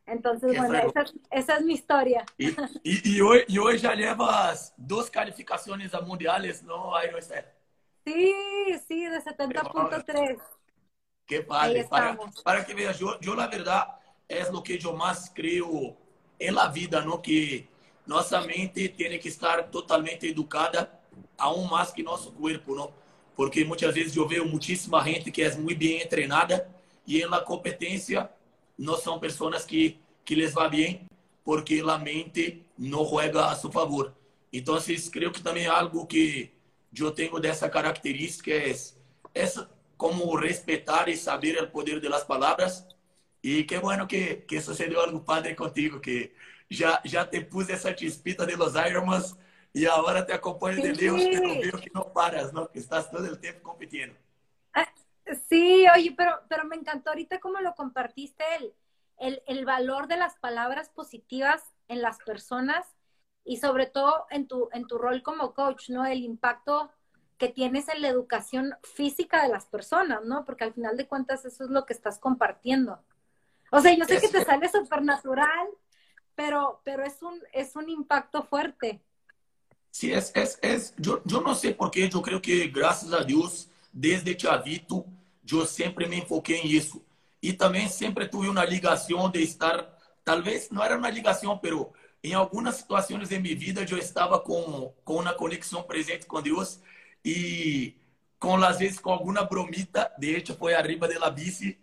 Entonces, 0.06 0.56
bueno, 0.56 0.78
esa, 0.78 1.04
esa, 1.30 1.56
es 1.56 1.64
mi 1.64 1.74
historia. 1.74 2.24
Y, 2.38 2.48
y, 2.84 3.16
y, 3.16 3.20
hoy, 3.20 3.44
y 3.48 3.58
hoy 3.58 3.76
ya 3.78 3.94
llevas 3.94 4.72
dos 4.76 5.10
calificaciones 5.10 5.92
a 5.94 6.00
mundiales, 6.00 6.62
¿no, 6.62 6.92
Iron 7.02 7.20
Step? 7.20 7.55
Sí, 8.06 8.34
sí, 8.86 9.04
de 9.04 9.20
70.3. 9.20 10.38
Qué 11.26 11.40
padre. 11.42 11.84
Para, 11.90 12.16
para, 12.44 12.64
que 12.64 12.72
veas, 12.72 12.96
yo, 13.00 13.18
yo 13.20 13.34
la 13.34 13.48
verdad 13.48 13.98
es 14.28 14.48
lo 14.52 14.62
que 14.62 14.78
yo 14.78 14.92
más 14.92 15.32
creo 15.34 15.96
en 16.38 16.54
la 16.54 16.68
vida, 16.68 17.04
¿no? 17.04 17.20
Que 17.20 17.68
nuestra 18.06 18.42
mente 18.42 18.88
tiene 18.90 19.18
que 19.18 19.28
estar 19.28 19.68
totalmente 19.72 20.28
educada, 20.28 21.00
aún 21.36 21.68
más 21.68 21.92
que 21.92 22.04
nuestro 22.04 22.30
cuerpo, 22.32 22.76
¿no? 22.76 22.90
Porque 23.34 23.64
muchas 23.64 23.92
veces 23.92 24.14
yo 24.14 24.28
veo 24.28 24.44
muchísima 24.44 25.02
gente 25.02 25.32
que 25.32 25.44
es 25.44 25.58
muy 25.58 25.74
bien 25.74 26.02
entrenada 26.02 26.64
y 27.04 27.20
en 27.20 27.30
la 27.30 27.44
competencia 27.44 28.30
no 28.78 28.94
son 28.96 29.18
personas 29.18 29.66
que, 29.66 29.98
que 30.24 30.36
les 30.36 30.56
va 30.56 30.68
bien 30.68 31.08
porque 31.44 31.82
la 31.82 31.98
mente 31.98 32.64
no 32.76 33.04
juega 33.04 33.50
a 33.50 33.56
su 33.56 33.70
favor. 33.70 34.14
Entonces, 34.52 35.10
creo 35.12 35.32
que 35.32 35.40
también 35.40 35.70
algo 35.70 36.06
que 36.06 36.55
yo 36.96 37.12
tengo 37.12 37.38
de 37.38 37.50
esa 37.50 37.70
característica 37.70 38.54
es, 38.54 38.98
es 39.34 39.60
como 39.98 40.36
respetar 40.36 41.08
y 41.10 41.16
saber 41.16 41.58
el 41.58 41.70
poder 41.70 42.00
de 42.00 42.08
las 42.08 42.24
palabras. 42.24 42.88
Y 43.42 43.66
qué 43.66 43.78
bueno 43.78 44.08
que, 44.08 44.44
que 44.46 44.62
sucedió 44.62 45.02
algo 45.02 45.22
padre 45.22 45.54
contigo, 45.54 46.00
que 46.00 46.34
ya, 46.70 47.00
ya 47.04 47.28
te 47.28 47.42
puse 47.42 47.74
esa 47.74 47.94
chispita 47.94 48.46
de 48.46 48.56
los 48.56 48.74
Ironmans 48.74 49.36
y 49.74 49.84
ahora 49.84 50.24
te 50.24 50.32
acompaño 50.32 50.82
de 50.82 50.92
Dios, 50.92 51.20
sí. 51.20 51.28
pero 51.32 51.60
veo 51.60 51.78
que 51.78 51.90
no 51.92 52.12
paras, 52.14 52.52
¿no? 52.54 52.66
Que 52.70 52.78
estás 52.78 53.10
todo 53.10 53.26
el 53.26 53.38
tiempo 53.38 53.62
compitiendo. 53.62 54.16
Ah, 54.72 54.90
sí, 55.50 55.84
oye, 55.94 56.14
pero, 56.16 56.40
pero 56.48 56.64
me 56.64 56.76
encantó 56.76 57.10
ahorita 57.10 57.40
cómo 57.40 57.60
lo 57.60 57.74
compartiste, 57.74 58.42
el, 58.58 58.72
el, 59.18 59.42
el 59.46 59.66
valor 59.66 60.08
de 60.08 60.16
las 60.16 60.34
palabras 60.36 60.88
positivas 60.88 61.62
en 61.88 62.00
las 62.00 62.18
personas 62.20 62.95
y 63.46 63.58
sobre 63.58 63.86
todo 63.86 64.26
en 64.30 64.48
tu, 64.48 64.68
en 64.72 64.86
tu 64.86 64.98
rol 64.98 65.22
como 65.22 65.54
coach, 65.54 65.88
¿no? 65.88 66.04
El 66.04 66.24
impacto 66.24 66.90
que 67.38 67.48
tienes 67.48 67.88
en 67.88 68.02
la 68.02 68.08
educación 68.08 68.74
física 68.82 69.42
de 69.42 69.48
las 69.48 69.66
personas, 69.66 70.24
¿no? 70.24 70.44
Porque 70.44 70.64
al 70.64 70.72
final 70.72 70.96
de 70.96 71.06
cuentas 71.06 71.44
eso 71.44 71.64
es 71.64 71.70
lo 71.70 71.86
que 71.86 71.92
estás 71.92 72.18
compartiendo. 72.18 73.00
O 73.70 73.80
sea, 73.80 73.96
yo 73.96 74.04
sé 74.04 74.20
que 74.20 74.28
te 74.28 74.44
sale 74.44 74.68
súper 74.68 75.02
natural, 75.02 75.68
pero, 76.34 76.80
pero 76.84 77.04
es, 77.04 77.22
un, 77.22 77.40
es 77.52 77.76
un 77.76 77.88
impacto 77.88 78.42
fuerte. 78.42 79.00
Sí, 79.90 80.12
es, 80.12 80.32
es, 80.34 80.58
es 80.60 80.94
yo, 80.98 81.22
yo 81.24 81.40
no 81.40 81.54
sé 81.54 81.72
por 81.72 81.90
qué, 81.90 82.08
yo 82.08 82.20
creo 82.22 82.42
que 82.42 82.68
gracias 82.68 83.12
a 83.12 83.22
Dios, 83.22 83.70
desde 83.92 84.36
chavito, 84.36 85.06
yo 85.42 85.64
siempre 85.66 86.06
me 86.06 86.18
enfoqué 86.18 86.60
en 86.60 86.76
eso. 86.76 87.00
Y 87.40 87.52
también 87.52 87.88
siempre 87.90 88.26
tuve 88.26 88.48
una 88.48 88.64
ligación 88.64 89.30
de 89.30 89.42
estar, 89.42 89.96
tal 90.24 90.42
vez 90.42 90.72
no 90.72 90.84
era 90.84 90.96
una 90.96 91.10
ligación, 91.10 91.60
pero 91.60 91.92
em 92.22 92.34
algumas 92.34 92.76
situações 92.76 93.30
em 93.30 93.40
minha 93.40 93.56
vida 93.56 93.84
eu 93.88 93.98
estava 93.98 94.38
com, 94.40 94.92
com 95.04 95.16
uma 95.16 95.34
conexão 95.34 95.82
presente 95.82 96.26
com 96.26 96.42
Deus 96.42 96.80
e 97.24 97.96
com 98.38 98.56
às 98.56 98.78
vezes 98.78 98.98
com 98.98 99.10
alguma 99.10 99.44
bromita, 99.44 100.12
de 100.18 100.34
hecho 100.36 100.54
foi 100.54 100.74
arriba 100.74 101.08
de 101.08 101.18
la 101.18 101.30
bici, 101.30 101.78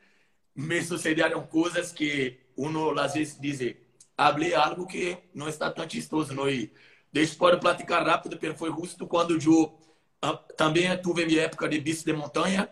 me 0.56 0.82
sucederam 0.84 1.46
coisas 1.48 1.92
que 1.92 2.40
uno 2.56 2.98
às 3.00 3.14
vezes 3.14 3.40
diz, 3.40 3.76
hablé 4.18 4.54
algo 4.54 4.86
que 4.88 5.18
não 5.34 5.48
está 5.50 5.72
tão 5.72 5.90
chistoso, 5.90 6.34
não? 6.34 6.50
E 6.50 6.72
deixa 7.12 7.36
pode 7.36 7.60
platicar 7.60 8.06
rápido, 8.06 8.38
porque 8.38 8.54
foi 8.56 8.72
justo 8.72 9.08
quando 9.08 9.40
eu 9.42 9.80
ah, 10.22 10.38
também 10.58 10.96
tive 11.02 11.26
minha 11.26 11.44
época 11.44 11.68
de 11.68 11.80
bici 11.80 12.06
de 12.06 12.14
montanha 12.14 12.70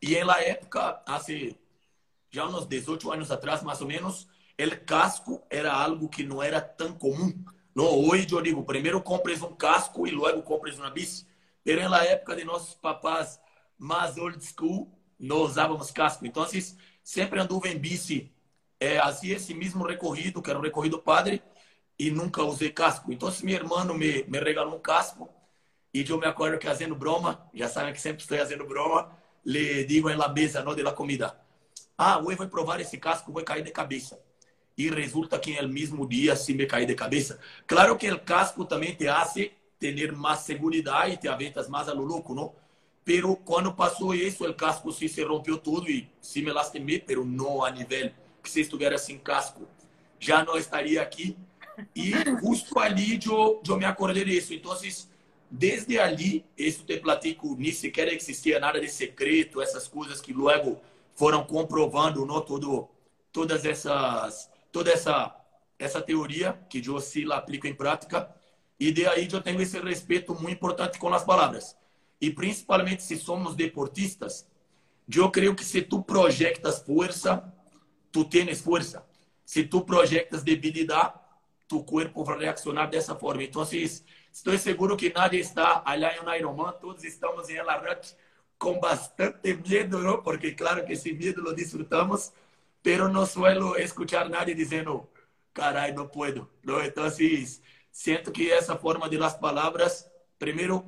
e 0.00 0.14
em 0.14 0.24
la 0.24 0.40
época, 0.42 1.02
há 1.06 1.20
já 2.30 2.46
uns 2.46 2.66
18 2.66 3.10
anos 3.12 3.30
atrás, 3.30 3.62
mais 3.62 3.80
ou 3.80 3.88
menos, 3.88 4.28
el 4.58 4.84
casco 4.84 5.46
era 5.48 5.72
algo 5.72 6.08
que 6.08 6.24
não 6.24 6.42
era 6.42 6.60
tão 6.60 6.92
comum. 6.92 7.32
No, 7.72 7.84
hoje 7.84 8.26
eu 8.32 8.42
digo, 8.42 8.64
primeiro 8.64 9.00
compres 9.00 9.40
um 9.40 9.54
casco 9.54 10.04
e 10.06 10.10
logo 10.10 10.42
compres 10.42 10.76
uma 10.78 10.90
bici. 10.90 11.26
Pero 11.62 11.88
na 11.88 12.02
época 12.02 12.34
de 12.34 12.44
nossos 12.44 12.74
papás 12.74 13.40
mais 13.78 14.18
old 14.18 14.44
school, 14.44 14.92
nós 15.18 15.52
usávamos 15.52 15.92
casco. 15.92 16.26
Então, 16.26 16.44
sempre 17.04 17.38
anduve 17.38 17.68
em 17.68 17.78
bici, 17.78 18.32
é, 18.80 18.98
fazia 18.98 19.36
esse 19.36 19.54
mesmo 19.54 19.86
recorrido, 19.86 20.42
que 20.42 20.50
era 20.50 20.58
o 20.58 20.62
recorrido 20.62 20.98
padre, 20.98 21.40
e 21.96 22.10
nunca 22.10 22.42
usei 22.42 22.70
casco. 22.70 23.12
Então, 23.12 23.32
meu 23.44 23.54
irmão 23.54 23.84
me, 23.94 24.24
me 24.24 24.40
regalou 24.40 24.74
um 24.74 24.80
casco, 24.80 25.30
e 25.94 26.04
eu 26.08 26.18
me 26.18 26.26
acordo 26.26 26.58
que 26.58 26.66
fazendo 26.66 26.96
broma, 26.96 27.48
já 27.54 27.68
sabem 27.68 27.92
que 27.92 28.00
sempre 28.00 28.22
estou 28.22 28.36
fazendo 28.36 28.66
broma, 28.66 29.16
le 29.44 29.84
digo 29.84 30.10
em 30.10 30.16
la 30.16 30.28
mesa, 30.28 30.62
não 30.62 30.74
de 30.74 30.82
la 30.82 30.92
comida, 30.92 31.40
ah, 31.96 32.18
hoje 32.18 32.36
vou 32.36 32.48
provar 32.48 32.80
esse 32.80 32.98
casco, 32.98 33.32
vou 33.32 33.42
cair 33.44 33.62
de 33.62 33.70
cabeça 33.70 34.18
y 34.78 34.90
resulta 34.90 35.40
que 35.40 35.54
en 35.54 35.58
el 35.58 35.68
mismo 35.68 36.06
día 36.06 36.36
sí 36.36 36.54
me 36.54 36.64
caí 36.64 36.86
de 36.86 36.94
cabeza. 36.94 37.36
Claro 37.66 37.98
que 37.98 38.06
el 38.06 38.22
casco 38.22 38.64
también 38.64 38.96
te 38.96 39.08
hace 39.08 39.52
tener 39.76 40.12
más 40.12 40.46
seguridad 40.46 41.08
y 41.08 41.16
te 41.16 41.28
aventas 41.28 41.68
más 41.68 41.88
a 41.88 41.94
lo 41.94 42.06
loco, 42.06 42.32
¿no? 42.32 42.54
Pero 43.02 43.36
pasó 43.76 44.12
eso, 44.12 44.46
el 44.46 44.54
casco 44.54 44.92
sí 44.92 45.08
se 45.08 45.24
rompió 45.24 45.58
todo 45.58 45.88
y 45.88 46.08
sí 46.20 46.42
me 46.42 46.52
lastimé, 46.52 47.02
pero 47.04 47.24
no 47.24 47.64
a 47.64 47.72
nivel 47.72 48.14
que 48.40 48.48
si 48.48 48.60
estuviera 48.60 48.96
sin 48.98 49.18
casco, 49.18 49.62
ya 50.20 50.44
no 50.44 50.56
estaría 50.56 51.02
aquí. 51.02 51.34
Y 51.92 52.12
justo 52.40 52.78
allí 52.78 53.18
yo, 53.18 53.60
yo 53.64 53.76
me 53.76 53.84
acordé 53.84 54.24
de 54.24 54.38
eso. 54.38 54.54
Entonces, 54.54 55.08
desde 55.50 56.00
allí, 56.00 56.44
eso 56.56 56.84
te 56.86 56.98
platico, 56.98 57.56
ni 57.58 57.72
siquiera 57.72 58.12
existía 58.12 58.60
nada 58.60 58.78
de 58.78 58.86
secreto, 58.86 59.60
essas 59.60 59.88
coisas 59.88 60.22
que 60.22 60.32
luego 60.32 60.80
foram 61.16 61.44
comprovando, 61.44 62.24
¿no? 62.24 62.42
Todo, 62.44 62.88
todas 63.32 63.64
essas 63.64 64.48
toda 64.78 64.92
essa 64.92 65.34
essa 65.76 66.00
teoria 66.00 66.58
que 66.68 66.82
eu 66.84 67.00
se 67.00 67.24
aplico 67.32 67.66
em 67.66 67.74
prática. 67.74 68.32
E 68.78 68.92
de 68.92 69.06
aí 69.06 69.28
eu 69.30 69.40
tenho 69.40 69.60
esse 69.60 69.78
respeito 69.80 70.34
muito 70.34 70.52
importante 70.52 70.98
com 70.98 71.12
as 71.12 71.24
palavras. 71.24 71.76
E 72.20 72.30
principalmente 72.30 73.02
se 73.02 73.16
somos 73.16 73.56
deportistas 73.56 74.46
eu 75.12 75.30
creio 75.30 75.54
que 75.54 75.64
se 75.64 75.82
tu 75.82 76.02
projetas 76.02 76.80
força 76.80 77.52
tu 78.12 78.24
tens 78.24 78.60
força. 78.60 79.04
Se 79.44 79.64
tu 79.64 79.80
projetas 79.80 80.44
debilidade 80.44 81.14
tu 81.66 81.82
corpo 81.82 82.24
vai 82.24 82.38
reaccionar 82.38 82.88
dessa 82.88 83.16
forma. 83.16 83.42
Então 83.42 83.64
estou 84.32 84.56
seguro 84.58 84.96
que 84.96 85.12
nadie 85.12 85.40
está 85.40 85.82
allá 85.84 86.12
em 86.16 86.38
Ironman 86.38 86.72
todos 86.80 87.02
estamos 87.02 87.48
em 87.48 87.56
El 87.56 87.68
Arranque 87.68 88.14
com 88.56 88.78
bastante 88.78 89.54
medo 89.54 89.98
¿no? 89.98 90.22
porque 90.22 90.52
claro 90.52 90.84
que 90.84 90.92
esse 90.92 91.12
medo 91.12 91.42
lo 91.42 91.52
disfrutamos 91.52 92.32
pero 92.82 93.08
no 93.08 93.26
suelo 93.26 93.76
escuchar 93.76 94.30
nadie 94.30 94.54
diciendo, 94.54 95.10
caray, 95.52 95.92
no 95.94 96.10
puedo. 96.10 96.50
¿no? 96.62 96.80
Entonces, 96.80 97.62
siento 97.90 98.32
que 98.32 98.56
esa 98.56 98.76
forma 98.76 99.08
de 99.08 99.18
las 99.18 99.34
palabras, 99.36 100.10
primero 100.38 100.84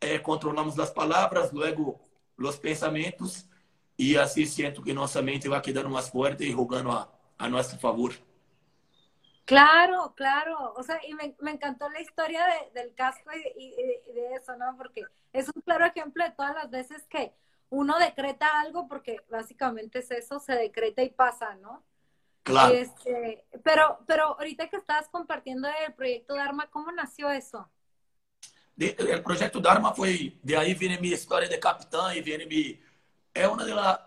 eh, 0.00 0.20
controlamos 0.22 0.76
las 0.76 0.90
palabras, 0.92 1.52
luego 1.52 2.00
los 2.36 2.58
pensamientos, 2.58 3.46
y 3.96 4.16
así 4.16 4.46
siento 4.46 4.82
que 4.82 4.94
nuestra 4.94 5.22
mente 5.22 5.48
va 5.48 5.62
quedando 5.62 5.90
más 5.90 6.10
fuerte 6.10 6.44
y 6.44 6.52
jugando 6.52 6.92
a, 6.92 7.12
a 7.38 7.48
nuestro 7.48 7.78
favor. 7.78 8.12
Claro, 9.44 10.14
claro. 10.16 10.72
O 10.74 10.82
sea, 10.82 10.98
y 11.06 11.14
me, 11.14 11.36
me 11.40 11.50
encantó 11.52 11.88
la 11.90 12.00
historia 12.00 12.46
de, 12.46 12.80
del 12.80 12.94
casco 12.94 13.30
y, 13.34 13.62
y, 13.62 14.10
y, 14.10 14.12
de 14.14 14.34
eso, 14.34 14.56
¿no? 14.56 14.76
Porque 14.76 15.02
es 15.32 15.48
un 15.54 15.60
claro 15.62 15.84
ejemplo 15.84 16.24
de 16.24 16.30
todas 16.32 16.54
las 16.54 16.70
veces 16.70 17.06
que 17.08 17.34
uno 17.70 17.98
decreta 17.98 18.60
algo 18.60 18.88
porque 18.88 19.20
básicamente 19.30 19.98
es 20.00 20.10
eso, 20.10 20.38
se 20.38 20.54
decreta 20.54 21.02
y 21.02 21.10
pasa, 21.10 21.54
¿no? 21.56 21.84
Claro. 22.42 22.74
Este, 22.74 23.46
pero, 23.62 23.98
pero 24.06 24.38
ahorita 24.38 24.68
que 24.68 24.76
estabas 24.76 25.08
compartiendo 25.08 25.68
el 25.86 25.94
proyecto 25.94 26.34
Dharma, 26.34 26.68
¿cómo 26.70 26.92
nació 26.92 27.30
eso? 27.30 27.68
De, 28.76 28.94
el 28.98 29.22
proyecto 29.22 29.60
Dharma 29.60 29.94
fue, 29.94 30.38
de 30.42 30.56
ahí 30.56 30.74
viene 30.74 30.98
mi 30.98 31.08
historia 31.08 31.48
de 31.48 31.58
capitán 31.58 32.16
y 32.16 32.20
viene 32.20 32.46
mi... 32.46 32.78
Es 33.32 33.48
una 33.48 33.64
de 33.64 33.74
las, 33.74 33.98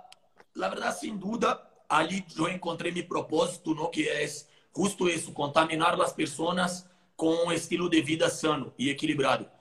la 0.53 0.69
verdad, 0.69 0.95
sin 0.95 1.19
duda, 1.19 1.69
allí 1.89 2.23
yo 2.29 2.47
encontré 2.47 2.91
mi 2.91 3.01
propósito, 3.01 3.73
¿no? 3.73 3.89
Que 3.89 4.23
es 4.23 4.49
justo 4.71 5.07
eso, 5.07 5.33
contaminar 5.33 5.97
las 5.97 6.13
personas 6.13 6.87
con 7.15 7.35
un 7.47 7.51
estilo 7.51 7.89
de 7.89 8.01
vida 8.01 8.29
sano 8.29 8.73
y 8.77 8.91
equilibrado. 8.91 9.51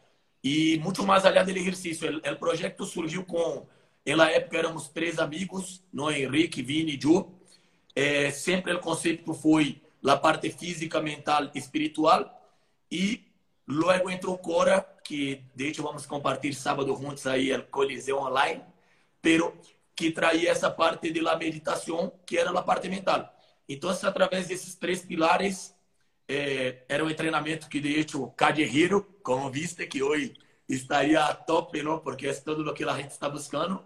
Y 0.43 0.79
mucho 0.81 1.05
más 1.05 1.25
allá 1.25 1.43
del 1.43 1.57
ejercicio, 1.57 2.09
el, 2.09 2.21
el 2.23 2.39
proyecto 2.39 2.85
surgió 2.85 3.27
con 3.27 3.67
Na 4.15 4.31
época 4.31 4.57
éramos 4.57 4.89
três 4.89 5.19
amigos, 5.19 5.83
no 5.93 6.11
Henrique, 6.11 6.63
Vini 6.63 6.97
e 6.97 7.01
Joe. 7.01 7.25
É, 7.95 8.31
sempre 8.31 8.73
o 8.73 8.79
conceito 8.79 9.35
foi 9.35 9.83
a 10.07 10.17
parte 10.17 10.49
física, 10.51 11.01
mental, 11.01 11.51
espiritual. 11.55 12.33
E 12.91 13.25
logo 13.67 14.09
entrou 14.09 14.39
Cora, 14.39 14.81
que 15.03 15.43
de 15.55 15.67
hecho 15.67 15.83
vamos 15.83 16.07
compartilhar 16.07 16.55
sábado 16.55 16.95
juntos 16.95 17.27
aí 17.27 17.53
o 17.53 17.65
Coliseu 17.65 18.19
online, 18.19 18.63
pero 19.21 19.53
que 19.95 20.11
traía 20.13 20.53
essa 20.53 20.71
parte 20.71 21.11
de 21.11 21.21
la 21.21 21.37
meditação, 21.37 22.13
que 22.25 22.39
era 22.39 22.51
a 22.51 22.63
parte 22.63 22.89
mental. 22.89 23.35
Então, 23.69 23.91
através 23.91 24.47
desses 24.47 24.75
três 24.77 25.03
pilares, 25.05 25.75
eh, 26.29 26.85
era 26.89 27.05
um 27.05 27.13
treinamento 27.15 27.69
que, 27.69 27.81
de 27.81 27.99
hecho, 27.99 28.29
callejero, 28.37 29.03
como 29.23 29.51
viste, 29.51 29.87
que 29.87 30.03
hoje 30.03 30.35
estaria 30.69 31.35
top, 31.35 31.83
não? 31.83 31.99
porque 31.99 32.29
é 32.29 32.35
tudo 32.35 32.69
o 32.71 32.75
que 32.75 32.85
a 32.85 32.97
gente 32.97 33.11
está 33.11 33.29
buscando. 33.29 33.83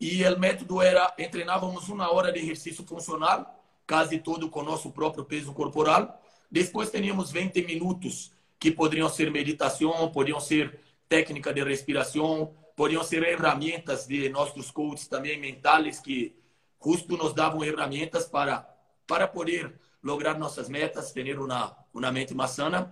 E 0.00 0.24
o 0.24 0.38
método 0.38 0.80
era, 0.80 1.08
treinávamos 1.08 1.88
uma 1.88 2.12
hora 2.12 2.32
de 2.32 2.38
exercício 2.38 2.84
funcional, 2.84 3.62
quase 3.86 4.18
todo 4.18 4.48
com 4.48 4.62
nosso 4.62 4.92
próprio 4.92 5.24
peso 5.24 5.52
corporal. 5.52 6.22
Depois 6.50 6.90
teníamos 6.90 7.32
20 7.32 7.62
minutos 7.62 8.32
que 8.58 8.70
poderiam 8.70 9.08
ser 9.08 9.30
meditação, 9.30 10.10
podiam 10.10 10.40
ser 10.40 10.80
técnica 11.08 11.52
de 11.52 11.64
respiração, 11.64 12.54
podiam 12.76 13.02
ser 13.02 13.24
ferramentas 13.24 14.06
de 14.06 14.28
nossos 14.28 14.70
coaches 14.70 15.08
também 15.08 15.38
mentais 15.38 15.98
que 15.98 16.36
justo 16.84 17.16
nos 17.16 17.34
davam 17.34 17.60
ferramentas 17.60 18.26
para 18.26 18.74
para 19.06 19.26
poder 19.26 19.74
lograr 20.02 20.38
nossas 20.38 20.68
metas, 20.68 21.12
ter 21.12 21.38
uma 21.38 21.76
uma 21.92 22.12
mente 22.12 22.34
mais 22.34 22.52
sana. 22.52 22.90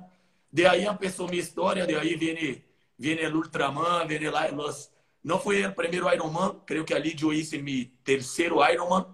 De 0.53 0.67
aí 0.67 0.87
começou 0.87 1.29
minha 1.29 1.43
história, 1.43 1.87
de 1.87 1.95
aí 1.95 2.17
vem 2.17 2.65
vem 2.99 3.27
o 3.27 3.37
Ultraman, 3.37 4.07
vem 4.07 4.29
lá 4.29 4.49
los 4.49 4.91
não 5.27 5.41
foi 5.41 5.67
o 5.67 5.75
primeiro 5.75 6.09
Ironman, 6.09 6.61
creio 6.65 6.85
que 6.85 6.95
ali 6.95 7.17
eu 7.21 7.33
hice 7.33 7.59
meu 7.59 7.85
terceiro 8.05 8.65
Ironman 8.65 9.05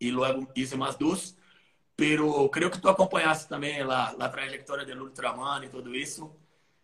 e 0.00 0.10
logo 0.10 0.48
hice 0.56 0.76
mais 0.76 0.96
dois. 0.96 1.36
Pero 1.96 2.48
creio 2.48 2.72
que 2.72 2.80
tu 2.80 2.88
acompanhaste 2.88 3.48
também 3.48 3.80
a, 3.82 4.08
a 4.18 4.28
trajetória 4.28 4.84
do 4.84 5.04
Ultraman 5.04 5.64
e 5.64 5.68
tudo 5.68 5.94
isso. 5.94 6.34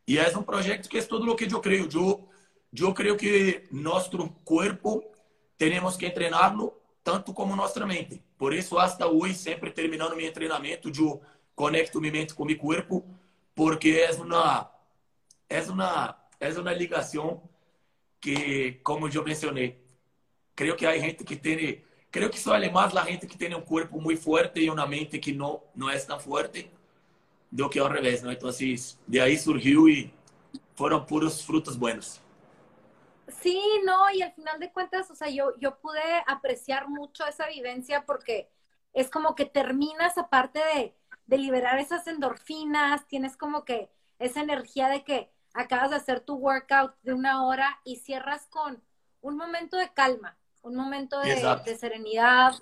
E 0.07 0.19
é 0.19 0.39
um 0.39 0.43
projeto 0.45 0.89
que 0.89 0.99
é 0.99 1.03
tudo 1.03 1.29
o 1.33 1.35
que 1.35 1.53
eu 1.53 1.61
creio. 1.61 1.89
Eu, 1.93 2.29
eu 2.79 2.95
creio 2.95 3.17
que 3.17 3.67
nosso 3.73 4.17
corpo 4.45 5.03
temos 5.59 5.97
que 5.97 6.09
treiná-lo 6.09 6.81
tanto 7.03 7.35
como 7.35 7.57
nossa 7.57 7.85
mente. 7.85 8.23
Por 8.39 8.55
isso, 8.55 8.79
hasta 8.79 9.09
hoje, 9.09 9.35
sempre 9.35 9.73
terminando 9.73 10.15
meu 10.15 10.33
treinamento, 10.33 10.93
eu 10.97 11.21
conecto 11.57 12.01
minha 12.01 12.13
mente 12.13 12.35
com 12.35 12.45
meu 12.45 12.57
corpo, 12.57 13.05
porque 13.53 13.91
é 13.91 14.13
uma 14.13 14.71
é 15.49 15.61
uma 15.63 16.17
é 16.39 16.49
uma 16.51 16.73
ligação 16.73 17.43
que, 18.25 18.81
como 18.83 19.09
eu 19.09 19.23
mencionei, 19.23 19.79
creio 20.57 20.77
que 20.77 20.87
há 20.87 20.97
gente 20.97 21.25
que 21.25 21.37
tem 21.37 21.85
Creo 22.11 22.31
que 22.31 22.39
só 22.39 22.53
mais 22.71 22.97
a 22.97 23.05
gente 23.05 23.27
que 23.27 23.37
tem 23.37 23.53
um 23.57 23.61
corpo 23.61 24.01
muito 24.01 24.23
forte 24.23 24.61
e 24.61 24.71
uma 24.71 24.87
mente 24.87 25.19
que 25.19 25.33
não 25.33 25.61
não 25.75 25.91
é 25.91 25.99
tão 25.99 26.19
forte 26.21 26.71
do 27.51 27.69
que 27.69 27.81
ao 27.81 27.89
revés, 27.89 28.23
¿no? 28.23 28.31
Então, 28.31 28.51
de 29.09 29.21
aí 29.21 29.37
surgiu 29.37 29.89
e 29.89 30.15
foram 30.77 31.05
puros 31.05 31.43
frutos 31.43 31.77
buenos. 31.77 32.21
Sí, 33.43 33.59
no, 33.85 34.11
y 34.13 34.23
al 34.23 34.33
final 34.33 34.61
de 34.61 34.71
cuentas, 34.73 35.11
o 35.11 35.17
sea, 35.17 35.29
yo, 35.29 35.55
yo 35.59 35.81
pude 35.81 36.23
apreciar 36.29 36.89
mucho 36.89 37.27
esa 37.27 37.49
vivencia 37.49 38.05
porque 38.07 38.49
es 38.93 39.11
como 39.11 39.35
que 39.35 39.47
terminas, 39.47 40.17
aparte 40.17 40.61
de, 40.61 40.95
de 41.27 41.39
liberar 41.39 41.81
esas 41.81 42.07
endorfinas, 42.07 43.09
tienes 43.09 43.37
como 43.37 43.65
que 43.65 43.91
esa 44.21 44.41
energía 44.41 44.89
de 44.89 45.03
que 45.03 45.31
acabas 45.55 45.91
de 45.91 45.97
hacer 45.97 46.21
tu 46.21 46.35
workout 46.35 46.95
de 47.03 47.15
una 47.15 47.45
hora 47.47 47.81
y 47.85 47.97
cierras 47.97 48.47
con 48.51 48.83
un 49.21 49.37
momento 49.37 49.77
de 49.77 49.93
calma, 49.93 50.37
un 50.63 50.75
momento 50.75 51.21
de, 51.21 51.77
serenidad 51.79 52.55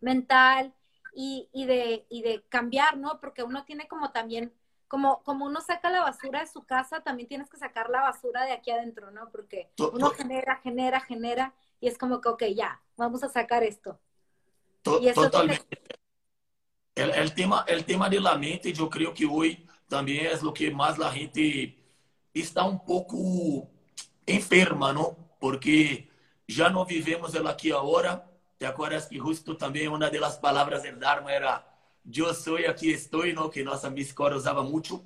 mental 0.00 0.74
y, 1.14 1.48
de, 1.54 2.06
de 2.10 2.44
cambiar, 2.48 2.98
¿no? 2.98 3.20
Porque 3.20 3.42
uno 3.42 3.64
tiene 3.64 3.88
como 3.88 4.10
también, 4.10 4.52
como, 4.88 5.22
como 5.22 5.46
uno 5.46 5.60
saca 5.60 5.90
la 5.90 6.02
basura 6.02 6.40
de 6.40 6.46
su 6.46 6.64
casa, 6.64 7.00
también 7.00 7.28
tienes 7.28 7.48
que 7.48 7.56
sacar 7.56 7.88
la 7.88 8.02
basura 8.02 8.44
de 8.44 8.52
aquí 8.52 8.70
adentro, 8.70 9.10
¿no? 9.10 9.30
Porque 9.30 9.70
uno 9.78 10.10
genera, 10.10 10.56
genera, 10.56 11.00
genera 11.00 11.54
y 11.80 11.88
es 11.88 11.96
como 11.96 12.20
que, 12.20 12.28
ok, 12.28 12.42
ya, 12.54 12.82
vamos 12.96 13.22
a 13.22 13.28
sacar 13.28 13.62
esto. 13.62 13.98
totalmente. 14.82 15.78
El, 16.94 17.34
tema, 17.34 17.64
el 17.66 17.84
tema 17.84 18.10
de 18.10 18.20
la 18.20 18.36
mente, 18.36 18.72
yo 18.72 18.90
creo 18.90 19.14
que 19.14 19.24
hoy 19.24 19.66
también 19.88 20.26
es 20.26 20.42
lo 20.42 20.52
que 20.52 20.70
más 20.70 20.98
la 20.98 21.10
gente 21.10 21.79
está 22.34 22.64
un 22.64 22.84
poco 22.84 23.68
enferma, 24.26 24.92
¿no? 24.92 25.16
Porque 25.40 26.08
já 26.46 26.70
não 26.70 26.84
vivemos 26.84 27.34
ela 27.34 27.50
aqui 27.50 27.72
agora. 27.72 28.26
Te 28.58 28.66
acuerdas 28.66 29.06
que 29.06 29.18
justo 29.18 29.54
também 29.54 29.88
uma 29.88 29.98
das 29.98 30.36
palavras 30.38 30.82
do 30.82 30.96
Dharma 30.98 31.32
era 31.32 31.66
eu 32.14 32.34
sou 32.34 32.58
e 32.58 32.66
aqui 32.66 32.90
estou, 32.90 33.26
não? 33.32 33.48
que 33.48 33.62
nossa 33.62 33.90
biscora 33.90 34.36
usava 34.36 34.62
muito. 34.62 35.04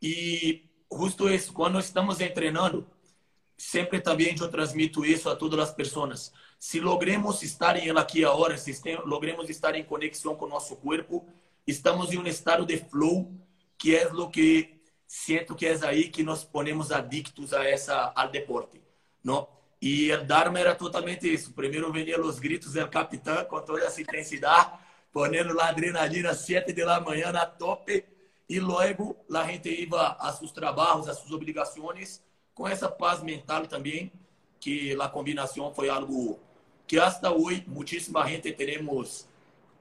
E 0.00 0.64
justo 0.92 1.28
isso, 1.28 1.52
quando 1.52 1.78
estamos 1.78 2.18
treinando, 2.18 2.86
sempre 3.56 4.00
também 4.00 4.34
eu 4.38 4.48
transmito 4.50 5.04
isso 5.04 5.28
a 5.28 5.36
todas 5.36 5.60
as 5.60 5.74
pessoas. 5.74 6.32
Se 6.58 6.80
logremos 6.80 7.42
estar 7.42 7.76
em 7.76 7.88
ela 7.88 8.00
aqui 8.00 8.24
agora, 8.24 8.56
se 8.56 8.80
logremos 9.04 9.48
estar 9.50 9.74
em 9.74 9.84
conexão 9.84 10.34
com 10.34 10.46
o 10.46 10.48
nosso 10.48 10.76
corpo, 10.76 11.26
estamos 11.66 12.12
em 12.12 12.18
um 12.18 12.26
estado 12.26 12.64
de 12.64 12.78
flow, 12.78 13.32
que 13.78 13.94
é 13.94 14.06
o 14.06 14.28
que 14.28 14.75
sinto 15.06 15.54
que 15.54 15.66
é 15.66 15.86
aí 15.86 16.08
que 16.08 16.22
nos 16.22 16.44
ponemos 16.44 16.90
adictos 16.90 17.52
a 17.52 17.64
essa 17.64 18.12
ao 18.14 18.28
deporte, 18.28 18.82
não? 19.22 19.48
E 19.80 20.12
o 20.12 20.24
Dharma 20.24 20.58
era 20.58 20.74
totalmente 20.74 21.32
isso. 21.32 21.52
Primeiro 21.52 21.92
venia 21.92 22.20
os 22.20 22.38
gritos 22.38 22.72
do 22.72 22.88
capitão 22.88 23.44
com 23.44 23.60
toda 23.60 23.84
essa 23.84 24.00
intensidade, 24.00 24.72
ponendo 25.12 25.54
lá 25.54 25.68
adrenalina 25.68 26.30
às 26.30 26.38
7 26.38 26.72
da 26.72 27.00
manhã 27.00 27.30
na 27.30 27.46
top. 27.46 28.04
E 28.48 28.60
logo 28.60 29.16
a 29.32 29.44
gente 29.44 29.68
ia 29.68 29.88
a 30.18 30.32
seus 30.32 30.52
trabalhos, 30.52 31.08
a 31.08 31.14
suas 31.14 31.32
obrigações, 31.32 32.22
com 32.54 32.66
essa 32.66 32.88
paz 32.88 33.22
mental 33.22 33.66
também, 33.66 34.10
que 34.58 34.96
a 35.00 35.08
combinação 35.08 35.74
foi 35.74 35.88
algo 35.88 36.40
que 36.86 36.98
hasta 36.98 37.30
hoje 37.32 37.64
muitíssima 37.66 38.26
gente 38.28 38.52
temos 38.52 39.28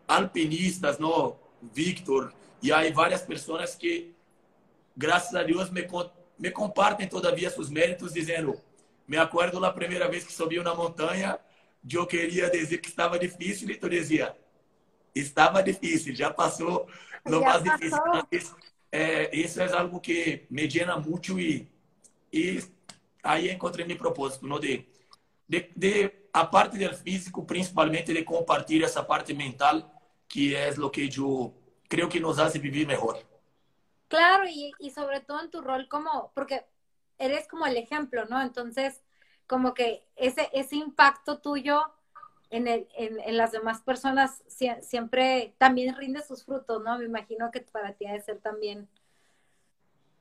alpinistas, 0.07 0.97
no 0.97 1.35
Victor, 1.61 2.33
e 2.61 2.71
aí 2.71 2.91
várias 2.91 3.21
pessoas 3.21 3.75
que, 3.75 4.14
graças 4.95 5.34
a 5.36 5.43
Deus, 5.43 5.69
me, 5.69 5.88
me 6.38 6.51
compartem 6.51 7.08
todavia 7.08 7.49
seus 7.49 7.69
méritos, 7.69 8.13
dizendo 8.13 8.60
me 9.08 9.17
acordo 9.17 9.60
da 9.60 9.71
primeira 9.71 10.10
vez 10.10 10.23
que 10.23 10.34
subiu 10.34 10.63
na 10.63 10.73
montanha, 10.73 11.39
eu 11.91 12.08
queria 12.08 12.49
dizer 12.49 12.79
que 12.79 12.89
estava 12.89 13.19
difícil 13.19 13.69
e 13.69 13.75
tu 13.75 13.88
dizia, 13.88 14.36
estava 15.13 15.62
difícil, 15.62 16.15
já 16.15 16.31
passou 16.31 16.88
no 17.23 17.41
mais 17.41 17.63
difícil. 17.63 18.01
Mas, 18.31 18.55
é, 18.91 19.36
isso 19.36 19.62
é 19.62 19.71
algo 19.73 19.99
que 19.99 20.45
me 20.49 20.67
llena 20.67 20.97
muito 20.97 21.39
e, 21.39 21.69
e 22.31 22.63
aí 23.21 23.51
encontrei 23.51 23.86
meu 23.86 23.97
propósito, 23.97 24.47
não 24.47 24.60
de, 24.60 24.86
de, 25.47 25.69
de 25.75 26.12
a 26.34 26.45
parte 26.45 26.77
do 26.77 26.95
físico, 26.95 27.45
principalmente 27.45 28.13
de 28.13 28.23
compartilhar 28.23 28.86
essa 28.86 29.03
parte 29.03 29.34
mental, 29.34 29.89
que 30.27 30.55
é 30.55 30.69
o 30.71 30.89
que 30.89 31.10
eu 31.17 31.53
creio 31.88 32.10
que 32.10 32.19
nos 32.19 32.39
hace 32.39 32.58
viver 32.58 32.88
melhor. 32.88 33.21
Claro, 34.07 34.45
y, 34.47 34.71
y 34.79 34.91
sobre 34.91 35.19
todo 35.19 35.41
en 35.41 35.49
tu 35.49 35.61
rol 35.61 35.87
como, 35.87 36.31
porque 36.35 36.65
eres 37.17 37.47
como 37.47 37.65
el 37.65 37.77
ejemplo, 37.77 38.25
¿no? 38.25 38.41
Entonces, 38.41 39.03
como 39.47 39.73
que 39.73 40.05
ese, 40.15 40.49
ese 40.53 40.75
impacto 40.75 41.39
tuyo 41.39 41.81
en, 42.49 42.67
el, 42.67 42.87
en, 42.95 43.19
en 43.19 43.37
las 43.37 43.51
demás 43.51 43.81
personas 43.81 44.43
siempre 44.81 45.55
también 45.57 45.95
rinde 45.95 46.23
sus 46.23 46.45
frutos, 46.45 46.81
¿no? 46.83 46.97
Me 46.97 47.05
imagino 47.05 47.51
que 47.51 47.61
para 47.61 47.93
ti 47.93 48.05
debe 48.05 48.21
ser 48.21 48.39
también. 48.39 48.87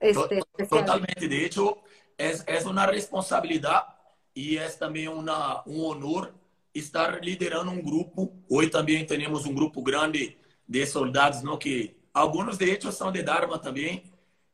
Este, 0.01 0.40
Totalmente. 0.68 1.29
De 1.29 1.44
hecho, 1.44 1.83
es, 2.18 2.44
es 2.47 2.66
una 2.66 2.87
responsabilidad 2.87 3.85
y 4.33 4.57
es 4.57 4.79
también 4.79 5.09
una, 5.09 5.62
un 5.64 5.92
honor 5.92 6.35
estar 6.73 7.25
liderando 7.25 7.70
un 7.70 7.83
grupo. 7.83 8.33
Hoy 8.51 8.70
también 8.70 9.07
tenemos 9.07 9.47
un 9.47 9.55
grupo 9.55 9.83
grande 9.83 10.38
de 10.66 10.87
soldados, 10.87 11.42
¿no? 11.42 11.59
Que 11.59 11.97
algunos 12.14 12.57
de 12.57 12.70
ellos 12.70 12.94
son 12.94 13.12
de 13.12 13.22
Dharma 13.22 13.61
también 13.61 14.03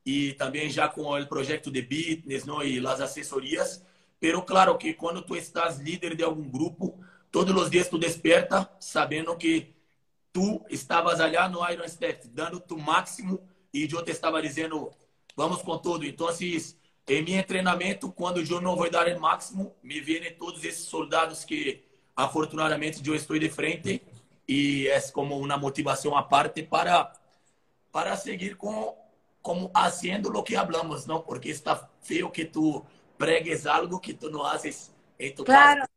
e 0.05 0.33
também 0.33 0.71
já 0.71 0.89
com 0.89 1.13
o 1.13 1.27
projeto 1.27 1.71
de 1.71 1.83
business 1.83 2.45
não? 2.45 2.63
e 2.63 2.85
as 2.85 3.01
assessorias. 3.01 3.85
Pero 4.19 4.43
claro 4.43 4.77
que 4.77 4.95
quando 4.95 5.23
tu 5.23 5.37
estás 5.37 5.79
líder 5.79 6.17
de 6.17 6.25
algum 6.25 6.49
grupo, 6.51 6.99
todos 7.31 7.55
os 7.55 7.71
dias 7.71 7.89
tu 7.89 7.99
desperta 7.99 8.71
sabendo 8.81 9.37
que 9.37 9.75
tu 10.33 10.65
estavas 10.71 11.21
allá 11.21 11.49
no 11.49 11.69
Iron 11.71 11.87
Step, 11.87 12.29
dando 12.29 12.61
tu 12.61 12.79
máximo 12.79 13.41
e 13.73 13.89
eu 13.91 14.03
te 14.03 14.11
estava 14.11 14.43
dizendo, 14.43 14.91
vamos 15.37 15.63
com 15.63 15.79
tudo. 15.79 16.05
Então, 16.05 16.29
em 17.09 17.23
meu 17.23 17.45
treinamento, 17.45 18.11
quando 18.13 18.41
eu 18.41 18.61
não 18.61 18.77
vou 18.77 18.91
dar 18.91 19.09
o 19.09 19.21
máximo, 19.21 19.75
me 19.83 20.01
vêm 20.01 20.33
todos 20.35 20.65
esses 20.65 20.85
soldados 20.85 21.45
que, 21.45 21.83
afortunadamente, 22.15 23.07
eu 23.07 23.15
estou 23.15 23.39
de 23.39 23.49
frente 23.49 24.03
e 24.47 24.89
é 24.89 25.01
como 25.13 25.39
uma 25.39 25.57
motivação 25.57 26.17
à 26.17 26.23
parte 26.23 26.63
para, 26.63 27.13
para 27.91 28.17
seguir 28.17 28.57
com 28.57 28.97
como 29.43 29.71
haciendo 29.75 30.29
lo 30.29 30.45
que 30.45 30.57
hablamos, 30.57 31.07
¿no? 31.07 31.25
Porque 31.25 31.51
está 31.51 31.89
feo 32.03 32.31
que 32.31 32.45
tú 32.45 32.85
pregues 33.17 33.67
algo 33.67 33.99
que 34.01 34.13
tú 34.13 34.31
no 34.31 34.47
haces 34.47 34.95
en 35.19 35.35
tu 35.35 35.45
claro. 35.45 35.81
casa. 35.81 35.91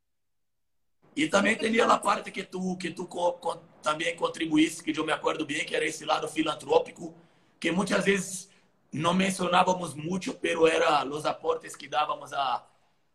E 1.16 1.28
também 1.28 1.56
tinha 1.56 1.86
a 1.86 2.00
parte 2.00 2.32
que 2.32 2.44
tu 2.44 2.76
que 2.78 2.90
tu 2.90 3.06
co, 3.06 3.34
co, 3.34 3.58
também 3.84 4.16
contribuísse, 4.16 4.82
que 4.84 4.98
eu 4.98 5.06
me 5.06 5.12
acordo 5.12 5.46
bem, 5.46 5.64
que 5.64 5.76
era 5.76 5.86
esse 5.86 6.06
lado 6.06 6.28
filantrópico, 6.28 7.14
que 7.60 7.72
muitas 7.72 8.04
vezes 8.06 8.50
no 8.92 9.14
mencionábamos 9.14 9.96
mucho, 9.96 10.38
pero 10.40 10.68
era 10.68 11.04
los 11.04 11.26
aportes 11.26 11.76
que 11.76 11.88
dábamos 11.88 12.34
a 12.34 12.68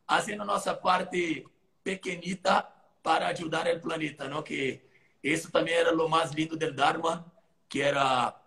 haciendo 0.06 0.44
nuestra 0.44 0.80
parte 0.80 1.44
pequeñita 1.82 2.72
para 3.02 3.28
ayudar 3.28 3.66
al 3.68 3.80
planeta, 3.80 4.28
¿no? 4.28 4.44
Que 4.44 4.88
eso 5.22 5.48
también 5.50 5.78
era 5.78 5.92
lo 5.92 6.08
más 6.08 6.34
lindo 6.34 6.56
del 6.56 6.74
Dharma, 6.74 7.26
que 7.68 7.82
era 7.82 8.37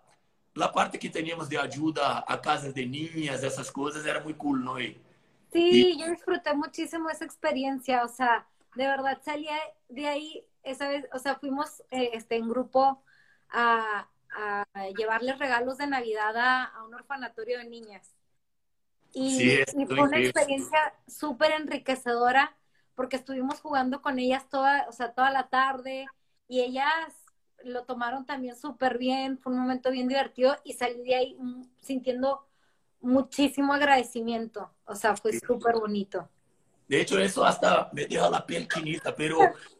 la 0.54 0.70
parte 0.70 0.98
que 0.98 1.08
teníamos 1.08 1.48
de 1.48 1.58
ayuda 1.58 2.24
a 2.26 2.40
casas 2.40 2.74
de 2.74 2.86
niñas, 2.86 3.42
esas 3.42 3.70
cosas, 3.70 4.04
era 4.04 4.20
muy 4.20 4.34
cool, 4.34 4.64
¿no? 4.64 4.80
Y, 4.80 5.00
sí, 5.52 5.92
y... 5.92 5.98
yo 5.98 6.10
disfruté 6.10 6.54
muchísimo 6.54 7.08
esa 7.10 7.24
experiencia, 7.24 8.04
o 8.04 8.08
sea, 8.08 8.46
de 8.74 8.86
verdad 8.86 9.20
salí 9.24 9.48
de 9.88 10.08
ahí 10.08 10.44
esa 10.62 10.88
vez, 10.88 11.06
o 11.12 11.18
sea, 11.18 11.36
fuimos 11.36 11.80
eh, 11.90 12.10
este, 12.12 12.36
en 12.36 12.48
grupo 12.48 13.02
a, 13.50 14.08
a, 14.34 14.64
llevarles 14.96 15.38
regalos 15.38 15.78
de 15.78 15.86
Navidad 15.86 16.36
a, 16.36 16.64
a 16.64 16.84
un 16.84 16.94
orfanatorio 16.94 17.58
de 17.58 17.64
niñas. 17.68 18.14
Y, 19.12 19.38
Sí, 19.38 19.62
y 19.76 19.86
fue 19.86 20.00
una 20.00 20.18
experiencia 20.18 20.94
súper 21.06 21.52
enriquecedora 21.52 22.56
porque 22.94 23.16
estuvimos 23.16 23.60
jugando 23.60 24.00
con 24.00 24.18
ellas 24.18 24.48
toda, 24.48 24.86
o 24.88 24.92
sea, 24.92 25.12
toda 25.12 25.30
la 25.30 25.48
tarde 25.48 26.06
y 26.48 26.60
ellas 26.60 27.12
lo 27.64 27.84
tomaron 27.84 28.24
también 28.26 28.56
súper 28.56 28.98
bien, 28.98 29.38
fue 29.38 29.52
un 29.52 29.58
momento 29.58 29.90
bien 29.90 30.08
divertido 30.08 30.56
y 30.64 30.72
salí 30.72 31.02
de 31.02 31.14
ahí 31.14 31.36
mm, 31.38 31.62
sintiendo 31.80 32.46
muchísimo 33.00 33.72
agradecimiento, 33.72 34.70
o 34.84 34.94
sea, 34.94 35.16
fue 35.16 35.32
súper 35.38 35.74
bonito. 35.74 36.28
De 36.88 37.00
hecho, 37.00 37.18
eso 37.18 37.44
hasta 37.44 37.90
me 37.92 38.06
deja 38.06 38.28
la 38.28 38.46
piel 38.46 38.68
chinita, 38.68 39.14
pero 39.14 39.38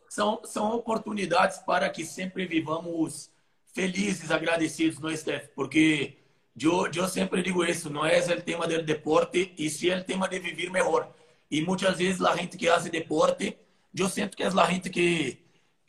são, 0.09 0.41
são 0.45 0.73
oportunidades 0.73 1.59
para 1.59 1.89
que 1.91 2.05
sempre 2.05 2.47
vivamos 2.47 3.31
felizes, 3.73 4.31
agradecidos, 4.31 4.99
não 4.99 5.09
é, 5.09 5.17
Steph? 5.17 5.49
Porque 5.55 6.19
eu, 6.61 6.89
eu 6.95 7.09
sempre 7.09 7.43
digo 7.43 7.65
isso, 7.65 7.91
não 7.91 8.05
é 8.05 8.19
o 8.19 8.43
tema 8.43 8.67
do 8.67 8.83
deporte, 8.83 9.55
e 9.57 9.71
sim 9.71 9.91
é 9.91 9.99
o 9.99 10.05
tema 10.05 10.29
de 10.29 10.39
viver 10.39 10.71
melhor. 10.71 11.13
E 11.51 11.61
muitas 11.63 11.99
vezes 11.99 12.23
a 12.23 12.37
gente 12.37 12.57
que 12.57 12.67
faz 12.67 12.85
deporte, 12.85 13.59
eu 13.95 14.09
sinto 14.09 14.37
que 14.37 14.43
é 14.43 14.47
a 14.47 14.71
gente 14.71 14.91
que, 14.91 15.42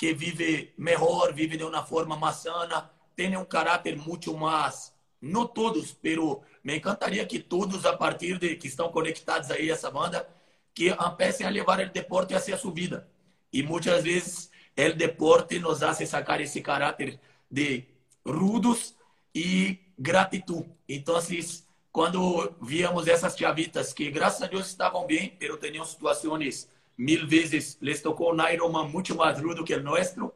que 0.03 0.13
vive 0.13 0.73
melhor, 0.75 1.31
vive 1.33 1.55
de 1.55 1.63
uma 1.63 1.81
forma 1.81 2.17
mais 2.17 2.35
sana, 2.35 2.91
tem 3.15 3.37
um 3.37 3.45
caráter 3.45 3.95
muito 3.95 4.35
mais, 4.35 4.93
não 5.21 5.47
todos, 5.47 5.93
pero 5.93 6.41
me 6.61 6.75
encantaria 6.75 7.25
que 7.25 7.39
todos, 7.39 7.85
a 7.85 7.95
partir 7.95 8.37
de 8.37 8.57
que 8.57 8.67
estão 8.67 8.91
conectados 8.91 9.49
aí 9.49 9.69
essa 9.69 9.89
banda, 9.89 10.27
que 10.73 10.89
empecem 10.89 11.47
a 11.47 11.49
levar 11.49 11.79
o 11.79 11.89
deporte 11.89 12.35
hacia 12.35 12.57
sua 12.57 12.73
vida. 12.73 13.07
Y 13.49 13.63
muchas 13.63 14.03
veces 14.03 14.51
el 14.75 14.97
deporte 14.97 15.57
nos 15.57 15.81
hace 15.81 16.05
sacar 16.05 16.41
ese 16.41 16.61
carácter 16.61 17.17
de 17.49 17.87
rudos 18.25 18.97
y 19.33 19.79
gratitud. 19.97 20.65
Entonces, 20.85 21.65
cuando 21.93 22.57
víamos 22.59 23.07
esas 23.07 23.37
chavitas 23.37 23.93
que, 23.93 24.11
gracias 24.11 24.41
a 24.41 24.47
Dios, 24.49 24.67
estaban 24.67 25.07
bien, 25.07 25.37
pero 25.39 25.57
tenían 25.57 25.85
situaciones 25.85 26.69
mil 26.97 27.25
veces, 27.25 27.77
les 27.81 28.01
tocó 28.01 28.29
un 28.29 28.41
Ironman 28.53 28.91
mucho 28.91 29.15
más 29.15 29.41
rudo 29.41 29.63
que 29.65 29.73
el 29.73 29.83
nuestro, 29.83 30.35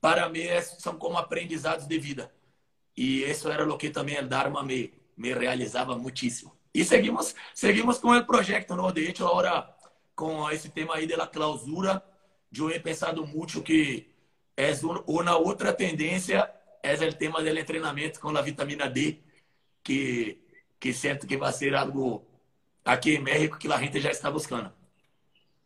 para 0.00 0.28
mí 0.28 0.42
son 0.78 0.98
como 0.98 1.18
aprendizados 1.18 1.88
de 1.88 1.98
vida. 1.98 2.30
Y 2.94 3.24
eso 3.24 3.52
era 3.52 3.64
lo 3.64 3.76
que 3.76 3.90
también 3.90 4.18
el 4.18 4.28
Dharma 4.28 4.62
me, 4.62 4.92
me 5.16 5.34
realizaba 5.34 5.96
muchísimo. 5.96 6.56
Y 6.72 6.84
seguimos, 6.84 7.34
seguimos 7.52 7.98
con 7.98 8.16
el 8.16 8.26
proyecto, 8.26 8.76
¿no? 8.76 8.92
De 8.92 9.08
hecho, 9.08 9.26
ahora 9.28 9.76
con 10.14 10.52
ese 10.52 10.68
tema 10.68 10.96
ahí 10.96 11.06
de 11.06 11.16
la 11.16 11.30
clausura, 11.30 12.04
yo 12.50 12.70
he 12.70 12.80
pensado 12.80 13.24
mucho 13.26 13.62
que 13.64 14.12
es 14.56 14.82
un, 14.84 15.02
una 15.06 15.36
otra 15.36 15.76
tendencia, 15.76 16.60
es 16.82 17.00
el 17.00 17.16
tema 17.16 17.42
del 17.42 17.58
entrenamiento 17.58 18.20
con 18.20 18.34
la 18.34 18.42
vitamina 18.42 18.88
D, 18.88 19.22
que, 19.82 20.44
que 20.78 20.92
siento 20.92 21.26
que 21.26 21.36
va 21.36 21.48
a 21.48 21.52
ser 21.52 21.74
algo 21.76 22.26
aquí 22.84 23.16
en 23.16 23.24
México 23.24 23.58
que 23.58 23.68
la 23.68 23.78
gente 23.78 24.00
ya 24.00 24.10
está 24.10 24.28
buscando. 24.28 24.74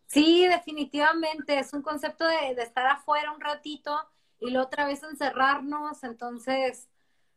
Sí, 0.09 0.47
definitivamente, 0.49 1.59
es 1.59 1.73
un 1.75 1.83
concepto 1.83 2.27
de, 2.27 2.55
de 2.55 2.63
estar 2.63 2.87
afuera 2.87 3.31
un 3.33 3.41
ratito 3.41 3.97
y 4.41 4.51
luego 4.51 4.67
otra 4.67 4.87
vez 4.87 5.03
encerrarnos, 5.03 6.03
entonces, 6.05 6.89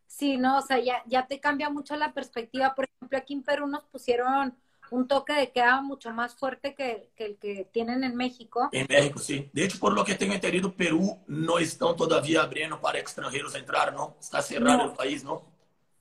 sí, 0.08 0.38
no, 0.38 0.60
o 0.60 0.62
sea, 0.62 0.80
ya, 0.80 1.04
ya 1.08 1.28
te 1.28 1.40
cambia 1.40 1.70
mucho 1.70 1.96
la 1.98 2.14
perspectiva. 2.14 2.76
Por 2.76 2.86
ejemplo, 2.86 3.18
aquí 3.18 3.34
en 3.34 3.44
Perú 3.44 3.68
nos 3.68 3.86
pusieron 3.86 4.56
un 4.92 5.08
toque 5.08 5.34
de 5.34 5.52
queda 5.52 5.82
mucho 5.82 6.12
más 6.12 6.36
fuerte 6.36 6.76
que, 6.76 7.12
que, 7.16 7.26
el 7.26 7.38
que 7.40 7.66
tienen 7.74 8.04
en 8.04 8.16
México. 8.16 8.70
En 8.72 8.88
México, 8.90 9.20
sí. 9.20 9.50
De 9.54 9.66
hecho, 9.66 9.80
por 9.80 9.94
lo 9.94 10.04
que 10.06 10.16
tengo 10.16 10.34
entendido, 10.34 10.74
Perú 10.76 11.24
no 11.28 11.60
están 11.60 11.96
todavía 11.96 12.42
abriendo 12.44 12.80
para 12.82 13.00
extranjeros 13.00 13.56
entrar, 13.56 13.94
¿no? 13.94 14.18
Está 14.20 14.42
cerrado 14.42 14.78
No. 14.78 14.86
el 14.86 14.94
país, 14.94 15.24
¿no? 15.24 15.44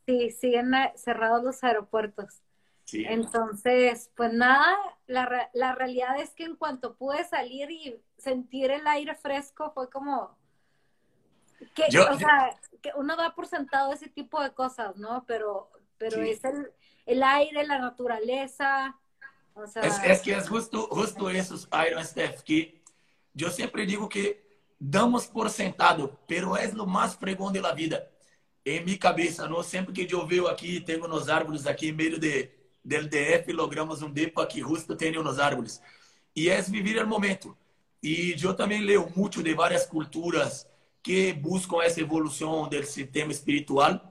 Sí, 0.06 0.30
siguen 0.32 0.74
eh, 0.74 0.92
cerrados 0.96 1.42
los 1.44 1.62
aeropuertos. 1.64 2.42
Sí. 2.90 3.04
Entonces, 3.08 4.10
pues 4.16 4.32
nada, 4.32 4.76
la, 5.06 5.48
la 5.54 5.74
realidad 5.74 6.18
es 6.20 6.30
que 6.30 6.44
en 6.44 6.56
cuanto 6.56 6.96
pude 6.96 7.22
salir 7.24 7.70
y 7.70 8.00
sentir 8.18 8.70
el 8.72 8.86
aire 8.86 9.14
fresco, 9.14 9.70
fue 9.72 9.88
como 9.88 10.36
que, 11.74 11.84
Yo- 11.90 12.10
o 12.10 12.18
sea, 12.18 12.58
que 12.82 12.90
uno 12.96 13.16
da 13.16 13.34
por 13.34 13.46
sentado 13.46 13.92
ese 13.92 14.08
tipo 14.08 14.42
de 14.42 14.52
cosas, 14.52 14.96
¿no? 14.96 15.24
Pero, 15.26 15.70
pero 15.98 16.16
Sí. 16.22 16.30
es 16.30 16.44
el, 16.44 16.72
el 17.06 17.22
aire, 17.22 17.66
la 17.66 17.78
naturaleza, 17.78 18.98
o 19.54 19.66
sea, 19.66 19.82
Es, 19.82 20.02
es 20.02 20.20
que 20.22 20.32
es 20.32 20.48
justo, 20.48 20.88
justo 20.90 21.28
esos 21.30 21.68
Iron 21.88 22.04
Steph, 22.04 22.42
que 22.42 22.82
yo 23.34 23.50
siempre 23.50 23.86
digo 23.86 24.08
que 24.08 24.48
damos 24.78 25.26
por 25.26 25.48
sentado, 25.50 26.18
pero 26.26 26.56
es 26.56 26.74
lo 26.74 26.86
más 26.86 27.16
fregón 27.16 27.52
de 27.52 27.60
la 27.60 27.72
vida. 27.72 28.02
En 28.64 28.84
mi 28.84 28.98
cabeza, 28.98 29.46
¿no? 29.48 29.62
Siempre 29.62 29.94
que 29.94 30.06
yo 30.06 30.26
veo 30.26 30.48
aquí, 30.48 30.80
tengo 30.80 31.06
unos 31.06 31.28
árboles 31.28 31.66
aquí 31.66 31.88
en 31.88 31.96
medio 31.96 32.18
de, 32.18 32.59
del 32.82 33.08
DF, 33.08 33.52
logramos 33.52 34.02
un 34.02 34.12
depo 34.12 34.40
aquí 34.40 34.60
justo, 34.60 34.96
tiene 34.96 35.18
unos 35.18 35.38
árboles. 35.38 35.82
Y 36.34 36.48
es 36.48 36.70
vivir 36.70 36.98
el 36.98 37.06
momento. 37.06 37.56
Y 38.00 38.34
yo 38.34 38.54
también 38.54 38.86
leo 38.86 39.08
mucho 39.14 39.42
de 39.42 39.54
varias 39.54 39.86
culturas 39.86 40.68
que 41.02 41.32
buscan 41.32 41.82
esa 41.82 42.00
evolución 42.00 42.68
del 42.70 42.84
sistema 42.86 43.32
espiritual. 43.32 44.02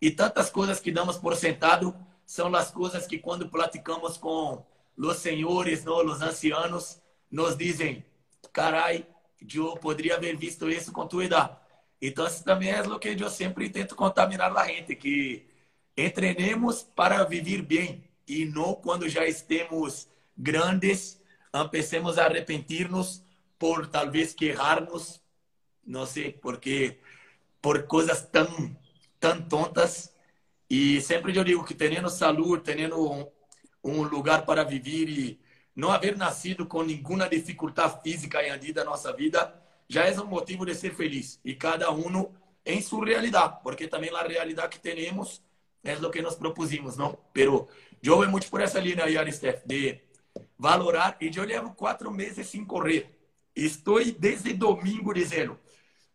Y 0.00 0.12
tantas 0.12 0.50
cosas 0.50 0.80
que 0.80 0.92
damos 0.92 1.16
por 1.18 1.36
sentado 1.36 1.94
são 2.24 2.54
as 2.54 2.70
coisas 2.70 3.06
que 3.06 3.18
quando 3.18 3.48
platicamos 3.48 4.18
com 4.18 4.64
os 4.96 5.16
senhores, 5.16 5.84
não, 5.84 6.04
os 6.04 6.20
ancianos, 6.20 7.00
nos 7.30 7.56
dizem, 7.56 8.04
carai, 8.52 9.06
eu 9.54 9.76
poderia 9.76 10.16
haver 10.16 10.36
visto 10.36 10.68
isso 10.68 10.92
com 10.92 11.06
tua 11.06 11.24
idade. 11.24 11.56
Então, 12.00 12.26
isso 12.26 12.44
também 12.44 12.70
é 12.70 12.82
o 12.82 12.98
que 12.98 13.16
eu 13.18 13.30
sempre 13.30 13.70
tento 13.70 13.96
contaminar 13.96 14.54
a 14.56 14.66
gente, 14.66 14.94
que 14.94 15.46
entrenemos 15.96 16.82
para 16.82 17.24
viver 17.24 17.62
bem 17.62 18.07
e 18.28 18.44
não 18.44 18.74
quando 18.74 19.08
já 19.08 19.26
estemos 19.26 20.08
grandes, 20.36 21.20
empecemos 21.54 22.18
a 22.18 22.26
arrepentir-nos 22.26 23.24
por 23.58 23.86
talvez 23.86 24.34
que 24.34 24.46
errarmos, 24.46 25.20
não 25.84 26.06
sei, 26.06 26.32
porque 26.32 27.00
por 27.60 27.84
coisas 27.84 28.22
tão, 28.30 28.76
tão 29.18 29.42
tontas. 29.42 30.14
E 30.70 31.00
sempre 31.00 31.36
eu 31.36 31.42
digo 31.42 31.64
que 31.64 31.74
tendo 31.74 32.08
saúde, 32.10 32.62
tendo 32.62 33.26
um, 33.82 34.02
lugar 34.02 34.44
para 34.44 34.62
viver 34.62 35.08
e 35.08 35.40
não 35.74 35.90
haver 35.90 36.16
nascido 36.16 36.66
com 36.66 36.82
nenhuma 36.82 37.28
dificuldade 37.28 38.02
física 38.02 38.42
em 38.42 38.72
da 38.72 38.84
nossa 38.84 39.12
vida, 39.12 39.54
já 39.88 40.04
é 40.04 40.20
um 40.20 40.26
motivo 40.26 40.66
de 40.66 40.74
ser 40.74 40.94
feliz. 40.94 41.40
E 41.44 41.54
cada 41.54 41.90
um 41.90 42.30
em 42.64 42.82
sua 42.82 43.06
realidade, 43.06 43.58
porque 43.62 43.88
também 43.88 44.10
a 44.14 44.22
realidade 44.22 44.68
que 44.68 44.78
temos 44.78 45.42
é 45.84 45.94
o 45.94 46.10
que 46.10 46.22
nos 46.22 46.34
propusimos, 46.34 46.96
não? 46.96 47.18
Pero 47.32 47.68
eu 48.02 48.16
vou 48.16 48.28
muito 48.28 48.48
por 48.48 48.60
essa 48.60 48.80
linha 48.80 49.04
aí, 49.04 49.16
Aristef, 49.16 49.62
de 49.66 50.00
valorar. 50.58 51.16
E 51.20 51.30
eu 51.34 51.44
levo 51.44 51.74
quatro 51.74 52.10
meses 52.10 52.46
sem 52.46 52.64
correr. 52.64 53.14
Estou 53.54 54.02
desde 54.04 54.52
domingo 54.52 55.12
dizendo, 55.12 55.58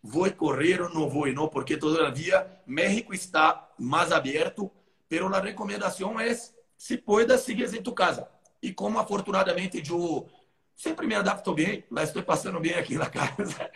vou 0.01 0.29
correr 0.31 0.81
ou 0.81 0.89
não 0.89 1.09
vou, 1.09 1.27
não, 1.33 1.47
porque 1.47 1.77
todavia 1.77 2.45
México 2.65 3.13
está 3.13 3.69
mais 3.77 4.11
aberto, 4.11 4.71
pero 5.09 5.33
a 5.33 5.39
recomendação 5.39 6.19
é, 6.19 6.33
se 6.77 6.97
pueda, 6.97 7.37
sigas 7.37 7.73
em 7.73 7.81
tu 7.81 7.93
casa. 7.93 8.27
E 8.61 8.73
como 8.73 8.99
afortunadamente 8.99 9.83
eu 9.89 10.29
sempre 10.75 11.05
me 11.05 11.15
adapto 11.15 11.53
bem, 11.53 11.83
lá 11.91 12.03
estou 12.03 12.23
passando 12.23 12.59
bem 12.59 12.73
aqui 12.73 12.95
na 12.95 13.07
casa, 13.11 13.69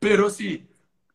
pero 0.00 0.28
se 0.30 0.68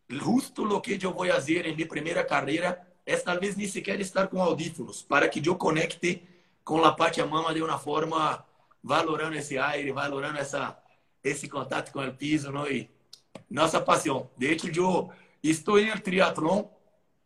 justo 0.09 0.63
lo 0.63 0.81
que 0.81 0.97
eu 1.01 1.13
vou 1.13 1.27
fazer 1.27 1.65
em 1.65 1.75
minha 1.75 1.87
primeira 1.87 2.23
carreira 2.23 2.86
é 3.07 3.15
talvez 3.15 3.55
nem 3.55 3.67
sequer 3.67 3.99
estar 4.01 4.27
com 4.27 4.41
audífonos, 4.41 5.01
para 5.01 5.29
que 5.29 5.41
eu 5.47 5.55
conecte 5.55 6.21
com 6.63 6.83
a 6.83 6.93
Pachamama 6.93 7.53
de 7.53 7.63
uma 7.63 7.79
forma 7.79 8.45
valorando 8.83 9.37
esse 9.37 9.57
aire, 9.57 9.91
valorando 9.93 10.37
essa 10.37 10.77
esse 11.23 11.47
contato 11.49 11.91
com 11.91 12.05
o 12.05 12.13
piso, 12.13 12.51
não? 12.51 12.67
E 12.67 12.89
nossa 13.49 13.81
paixão. 13.81 14.29
De 14.37 14.47
hecho, 14.47 14.67
eu 14.67 15.09
estou 15.41 15.79
em 15.79 15.91
triatlon 15.97 16.65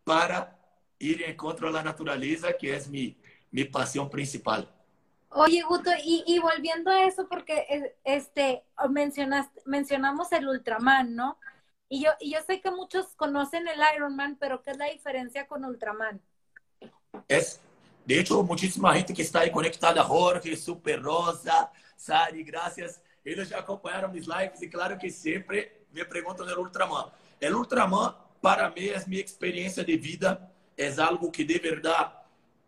para 0.06 0.56
ir 1.00 1.22
em 1.28 1.36
contra 1.36 1.68
a 1.68 1.84
natureza, 1.84 2.54
que 2.54 2.70
é 2.70 2.80
minha, 2.88 3.16
minha 3.52 3.70
paixão 3.70 4.08
principal. 4.08 4.66
Oye, 5.34 5.64
Guto, 5.64 5.90
y, 6.04 6.24
y 6.28 6.40
volviendo 6.40 6.92
a 6.92 7.06
eso, 7.06 7.28
porque 7.28 7.66
eh, 7.70 7.96
este 8.04 8.64
mencionaste, 8.90 9.62
mencionamos 9.66 10.32
el 10.32 10.48
Ultraman, 10.48 11.16
¿no? 11.16 11.38
Y 11.94 12.06
yo, 12.06 12.12
y 12.22 12.32
yo 12.32 12.40
sé 12.48 12.62
que 12.62 12.72
muchos 12.72 13.08
conocen 13.18 13.68
el 13.68 13.78
Ironman, 13.98 14.38
pero 14.38 14.64
¿qué 14.64 14.72
es 14.72 14.78
la 14.78 14.86
diferencia 14.86 15.46
con 15.46 15.66
Ultraman? 15.66 16.22
Es, 17.28 17.60
De 18.06 18.18
hecho, 18.18 18.42
muchísima 18.44 18.96
gente 18.96 19.14
que 19.14 19.24
está 19.24 19.42
aí 19.42 19.52
conectada, 19.52 20.02
Jorge, 20.02 20.56
Super 20.56 21.04
Rosa, 21.04 21.70
Sari, 21.98 22.44
graças. 22.44 23.02
Eles 23.26 23.50
já 23.50 23.60
acompanharam 23.60 24.10
mis 24.10 24.26
lives 24.26 24.62
e 24.62 24.70
claro 24.70 24.98
que 24.98 25.12
sempre 25.12 25.86
me 25.92 26.06
perguntam 26.06 26.46
do 26.46 26.60
Ultraman. 26.62 27.12
O 27.42 27.58
Ultraman, 27.58 28.16
para 28.42 28.70
mim, 28.70 28.88
é 28.88 29.04
minha 29.06 29.22
experiência 29.22 29.84
de 29.84 29.98
vida, 29.98 30.50
é 30.78 30.90
algo 30.98 31.30
que 31.30 31.44
de 31.44 31.60
verdade 31.60 32.14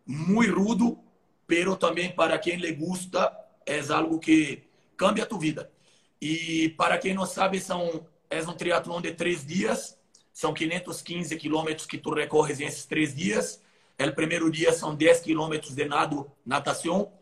muito 0.06 0.54
rudo, 0.54 0.98
pero 1.46 1.76
também 1.76 2.14
para 2.14 2.38
quem 2.38 2.56
le 2.56 2.72
gusta, 2.72 3.34
é 3.64 3.80
algo 3.90 4.20
que 4.20 4.68
cambia 4.98 5.24
tu 5.24 5.38
vida. 5.38 5.70
E 6.20 6.68
para 6.76 6.98
quem 6.98 7.14
não 7.14 7.24
sabe, 7.24 7.58
são, 7.58 8.06
é 8.34 8.50
um 8.50 8.54
triatlon 8.54 9.00
de 9.00 9.12
três 9.12 9.46
dias, 9.46 9.96
são 10.32 10.52
515 10.52 11.36
quilômetros 11.36 11.86
que 11.86 11.96
tu 11.96 12.12
recorres 12.12 12.58
nesses 12.58 12.84
três 12.84 13.14
dias. 13.14 13.62
O 13.98 14.12
primeiro 14.12 14.50
dia 14.50 14.72
são 14.72 14.94
10 14.94 15.20
quilômetros 15.20 15.76
de 15.76 15.84
nado, 15.84 16.28
natação, 16.44 17.12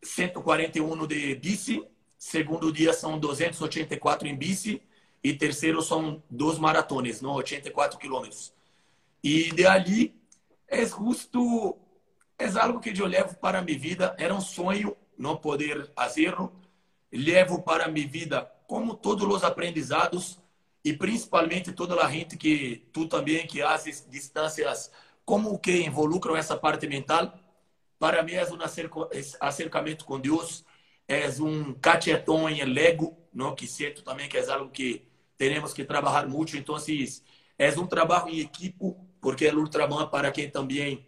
141 0.00 1.06
de 1.06 1.34
bici. 1.34 1.84
Segundo 2.16 2.72
dia 2.72 2.92
são 2.92 3.18
284 3.18 4.28
em 4.28 4.36
bici. 4.36 4.80
E 5.24 5.34
terceiro 5.34 5.82
são 5.82 6.22
dois 6.30 6.56
maratones, 6.56 7.20
não 7.20 7.32
84 7.32 7.98
quilômetros. 7.98 8.54
E 9.24 9.50
de 9.50 9.66
ali 9.66 10.14
é 10.68 10.86
justo, 10.86 11.76
é 12.38 12.46
algo 12.60 12.78
que 12.78 12.96
eu 12.96 13.06
levo 13.06 13.34
para 13.36 13.58
a 13.58 13.62
minha 13.62 13.76
vida. 13.78 14.14
Era 14.18 14.32
um 14.32 14.40
sonho 14.40 14.96
não 15.18 15.36
poder 15.36 15.90
fazê-lo. 15.96 16.52
Levo 17.10 17.62
para 17.62 17.86
a 17.86 17.88
minha 17.88 18.06
vida, 18.06 18.48
como 18.66 18.94
todos 18.94 19.26
os 19.26 19.44
aprendizados, 19.44 20.38
e 20.84 20.92
principalmente 20.92 21.72
toda 21.72 21.94
a 22.04 22.10
gente 22.10 22.36
que 22.36 22.88
tu 22.92 23.06
também 23.08 23.46
que 23.46 23.60
faz 23.60 24.06
distâncias 24.08 24.90
como 25.24 25.58
que 25.58 25.82
involucram 25.82 26.36
essa 26.36 26.56
parte 26.56 26.86
mental 26.86 27.34
para 27.98 28.22
mim 28.22 28.34
é 28.34 28.44
um 28.44 28.58
acercamento 29.40 30.04
com 30.04 30.20
Deus 30.20 30.64
é 31.08 31.28
um 31.40 31.74
cachetón 31.74 32.48
em 32.48 32.64
lego 32.64 33.16
não? 33.36 33.54
Que 33.54 33.66
sinto 33.66 34.02
também 34.02 34.28
que 34.28 34.38
é 34.38 34.50
algo 34.50 34.70
que 34.70 35.06
temos 35.36 35.74
que 35.74 35.84
trabalhar 35.84 36.26
muito. 36.26 36.56
Então 36.56 36.76
é 37.58 37.70
um 37.78 37.86
trabalho 37.86 38.30
em 38.30 38.40
equipe 38.40 38.96
porque 39.20 39.46
o 39.48 39.60
Ultraman 39.60 40.08
para 40.08 40.32
quem 40.32 40.50
também 40.50 41.06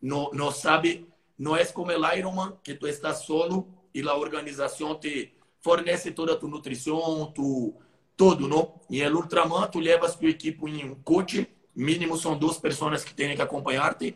não, 0.00 0.30
não 0.32 0.52
sabe. 0.52 1.08
Não 1.38 1.56
é 1.56 1.64
como 1.64 1.90
o 1.90 2.14
Ironman 2.14 2.58
que 2.62 2.74
tu 2.74 2.86
estás 2.86 3.20
solo 3.20 3.66
e 3.94 4.06
a 4.06 4.14
organização 4.14 4.94
te 4.94 5.34
fornece 5.60 6.10
toda 6.10 6.32
a 6.32 6.36
tua 6.36 6.48
nutrição 6.48 7.30
tu 7.32 7.74
todo, 8.16 8.46
não? 8.46 8.80
E 8.90 9.00
el 9.00 9.14
Ultraman, 9.14 9.68
tu 9.70 9.80
levas 9.80 10.14
tu 10.14 10.26
equipo 10.26 10.68
em 10.68 10.84
um 10.84 10.94
coche, 10.94 11.48
mínimo 11.74 12.18
são 12.18 12.36
duas 12.36 12.58
pessoas 12.58 13.02
que 13.02 13.14
têm 13.14 13.34
que 13.34 13.40
acompanhar-te, 13.40 14.14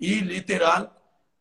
e 0.00 0.20
literal, 0.20 0.90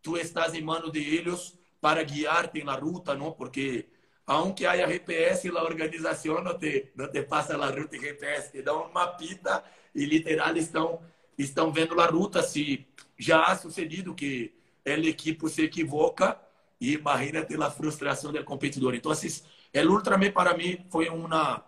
tu 0.02 0.18
estás 0.18 0.54
em 0.54 0.62
mano 0.62 0.92
de 0.92 1.00
eles 1.00 1.58
para 1.80 2.04
guiar-te 2.04 2.64
na 2.64 2.76
ruta, 2.76 3.16
não? 3.16 3.32
Porque 3.32 3.88
aunque 4.26 4.66
haya 4.66 4.88
GPS, 4.88 5.50
a 5.50 5.64
organização 5.64 6.42
não 6.42 6.58
te, 6.58 6.92
não 6.96 7.10
te 7.10 7.24
passa 7.24 7.56
a 7.56 7.70
ruta 7.70 7.96
em 7.96 8.02
GPS, 8.02 8.52
te 8.52 8.62
dá 8.62 8.74
uma 8.74 9.08
pita 9.08 9.64
e 9.94 10.06
literal 10.06 10.56
estão, 10.58 11.02
estão 11.38 11.72
vendo 11.72 12.00
a 12.00 12.06
ruta. 12.06 12.42
Se 12.44 12.86
já 13.18 13.44
ha 13.44 13.56
sucedido 13.56 14.14
que 14.14 14.54
a 14.86 14.92
equipe 14.92 15.48
se 15.50 15.64
equivoca, 15.64 16.40
e 16.84 16.93
imagina-te 16.93 17.56
a 17.56 17.72
frustração 17.72 18.32
do 18.32 18.43
competidor. 18.43 18.93
Então, 18.93 19.12
o 19.12 19.91
Ultraman 19.91 20.32
para 20.32 20.56
mim 20.56 20.86
foi 20.91 21.08
uma 21.10 21.63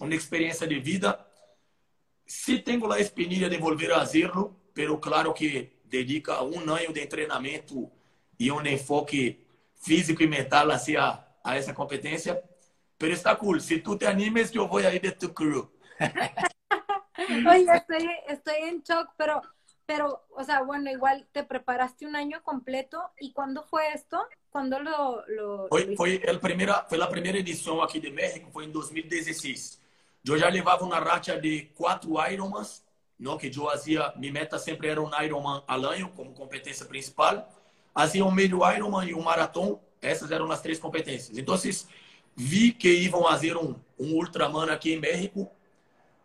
uma 0.00 0.14
experiência 0.14 0.66
de 0.66 0.78
vida. 0.80 1.18
Se 2.26 2.58
tenho 2.58 2.90
a 2.90 3.00
experiência 3.00 3.48
de 3.48 3.56
volver 3.56 3.92
a 3.92 4.00
fazê-lo, 4.00 4.56
pero 4.74 4.98
claro 4.98 5.32
que 5.32 5.80
dedica 5.84 6.42
um 6.42 6.58
ano 6.58 6.92
de 6.92 7.06
treinamento 7.06 7.90
e 8.38 8.50
um 8.50 8.64
enfoque 8.66 9.44
físico 9.74 10.22
e 10.22 10.26
mental 10.26 10.70
hacia 10.70 11.24
a 11.42 11.56
essa 11.56 11.72
competência. 11.72 12.42
Pero 12.98 13.12
está 13.14 13.34
cool. 13.36 13.60
Si 13.60 13.78
tú 13.78 13.96
te 13.96 14.06
animes, 14.06 14.50
yo 14.50 14.66
voy 14.66 14.84
a 14.84 14.94
ir 14.94 15.00
de 15.00 15.12
tu 15.12 15.32
crew. 15.32 15.70
Oye, 17.48 17.66
estoy, 17.74 18.08
estoy 18.26 18.56
en 18.68 18.82
shock, 18.82 19.10
pero, 19.16 19.42
pero, 19.86 20.24
o 20.30 20.44
sea, 20.44 20.62
bueno, 20.62 20.90
igual 20.90 21.28
te 21.32 21.44
preparaste 21.44 22.06
un 22.06 22.16
año 22.16 22.42
completo. 22.42 23.10
¿Y 23.18 23.32
cuándo 23.32 23.64
fue 23.64 23.92
esto? 23.92 24.26
¿Cuándo 24.50 24.78
lo...? 24.78 25.22
lo 25.28 25.68
foi, 25.68 25.94
foi, 25.96 26.20
el 26.24 26.40
primera, 26.40 26.84
foi 26.88 27.00
a 27.00 27.06
primeira 27.06 27.38
edição 27.38 27.80
aqui 27.82 28.00
de 28.00 28.10
México, 28.10 28.50
foi 28.50 28.64
em 28.64 28.70
2016. 28.70 29.80
Eu 30.26 30.38
já 30.38 30.48
levava 30.48 30.84
uma 30.84 30.98
racha 30.98 31.38
de 31.38 31.70
quatro 31.74 32.14
Ironmans, 32.30 32.82
não, 33.18 33.36
que 33.36 33.48
eu 33.48 33.64
fazia, 33.64 34.12
minha 34.16 34.32
meta 34.32 34.58
sempre 34.58 34.88
era 34.88 35.02
um 35.02 35.10
Ironman 35.22 35.62
al 35.66 35.84
ano 35.86 36.10
como 36.10 36.32
competência 36.32 36.86
principal. 36.86 37.48
Fazia 37.92 38.24
um 38.24 38.30
meio 38.30 38.60
Ironman 38.72 39.08
e 39.08 39.14
um 39.14 39.22
maratão, 39.22 39.80
essas 40.00 40.30
eram 40.30 40.50
as 40.52 40.60
três 40.60 40.78
competências. 40.78 41.36
Então, 41.36 41.56
vi 42.36 42.72
que 42.72 42.88
iam 42.88 43.24
fazer 43.24 43.56
um, 43.56 43.74
um 43.98 44.14
Ultraman 44.14 44.70
aqui 44.70 44.92
em 44.92 45.00
México. 45.00 45.50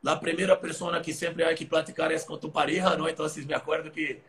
A 0.05 0.15
primeira 0.15 0.55
pessoa 0.55 0.99
que 1.01 1.11
sempre 1.13 1.43
há 1.43 1.53
que 1.55 1.65
platicar 1.65 2.11
é 2.11 2.19
com 2.19 2.37
tu 2.37 2.51
pareja, 2.51 2.95
não? 2.95 3.09
Então, 3.09 3.27
vocês 3.27 3.45
me 3.45 3.53
acordam 3.53 3.91
que 3.91 4.19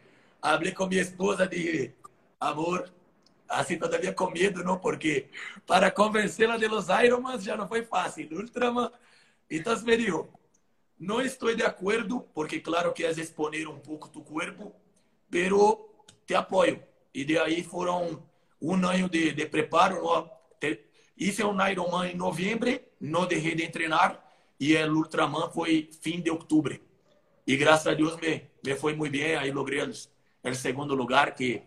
falei 0.41 0.73
com 0.73 0.87
minha 0.87 1.03
esposa 1.03 1.47
de 1.47 1.93
amor, 2.41 2.91
assim 3.49 3.79
todavia 3.79 4.13
com 4.13 4.31
medo, 4.31 4.65
não? 4.65 4.79
Porque 4.79 5.29
para 5.67 5.91
convencê-la 5.91 6.57
de 6.57 6.69
los 6.69 6.87
Ironmans 6.89 7.45
já 7.45 7.57
não 7.57 7.69
foi 7.69 7.85
fácil. 7.85 8.29
Ultraman 8.33 8.91
então, 9.51 9.79
me 9.83 9.97
dijo, 9.97 10.29
não 10.99 11.21
estou 11.21 11.55
de 11.55 11.63
acordo, 11.63 12.21
porque 12.35 12.61
claro 12.61 12.93
que 12.93 13.05
é 13.05 13.11
exponer 13.11 13.69
um 13.69 13.79
pouco 13.79 14.09
tu 14.09 14.23
corpo, 14.23 14.75
pero 15.31 15.89
te 16.27 16.35
apoio. 16.35 16.83
E 17.13 17.25
de 17.25 17.39
aí 17.39 17.63
foram 17.63 18.23
um 18.61 18.75
ano 18.87 19.09
de, 19.09 19.33
de 19.33 19.47
preparo. 19.47 20.29
Te, 20.59 20.87
hice 21.17 21.45
um 21.45 21.67
Ironman 21.67 22.11
em 22.11 22.17
novembro, 22.17 22.81
não 23.01 23.27
deixei 23.27 23.55
de 23.55 23.69
treinar, 23.69 24.23
e 24.59 24.77
o 24.77 24.97
Ultraman 24.97 25.51
foi 25.51 25.91
fim 26.01 26.21
de 26.21 26.31
outubro. 26.31 26.79
E 27.47 27.57
graças 27.57 27.87
a 27.87 27.95
Deus 27.95 28.17
me, 28.17 28.49
me 28.65 28.75
foi 28.75 28.95
muito 28.95 29.13
bem, 29.13 29.37
aí 29.37 29.51
logrei 29.53 29.83
o 29.83 30.55
segundo 30.55 30.95
lugar, 30.95 31.35
que 31.35 31.63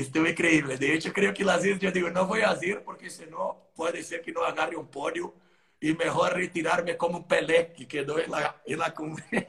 estou 0.00 0.26
incrível. 0.26 0.76
De 0.78 0.92
hecho, 0.92 1.12
creio 1.12 1.32
que 1.32 1.42
às 1.48 1.62
vezes 1.62 1.82
eu 1.82 1.90
digo, 1.90 2.10
não 2.10 2.26
vou 2.26 2.40
fazer, 2.40 2.82
porque 2.82 3.10
senão 3.10 3.56
pode 3.74 4.02
ser 4.02 4.20
que 4.20 4.32
não 4.32 4.42
agarre 4.42 4.76
um 4.76 4.84
pódio 4.84 5.34
y 5.80 5.94
mejor 5.94 6.32
retirarme 6.34 6.96
como 6.96 7.26
Pelé, 7.26 7.72
que 7.72 7.86
quedó 7.86 8.18
en 8.18 8.30
la, 8.30 8.56
en 8.64 8.78
la 8.78 8.94
cumbre. 8.94 9.48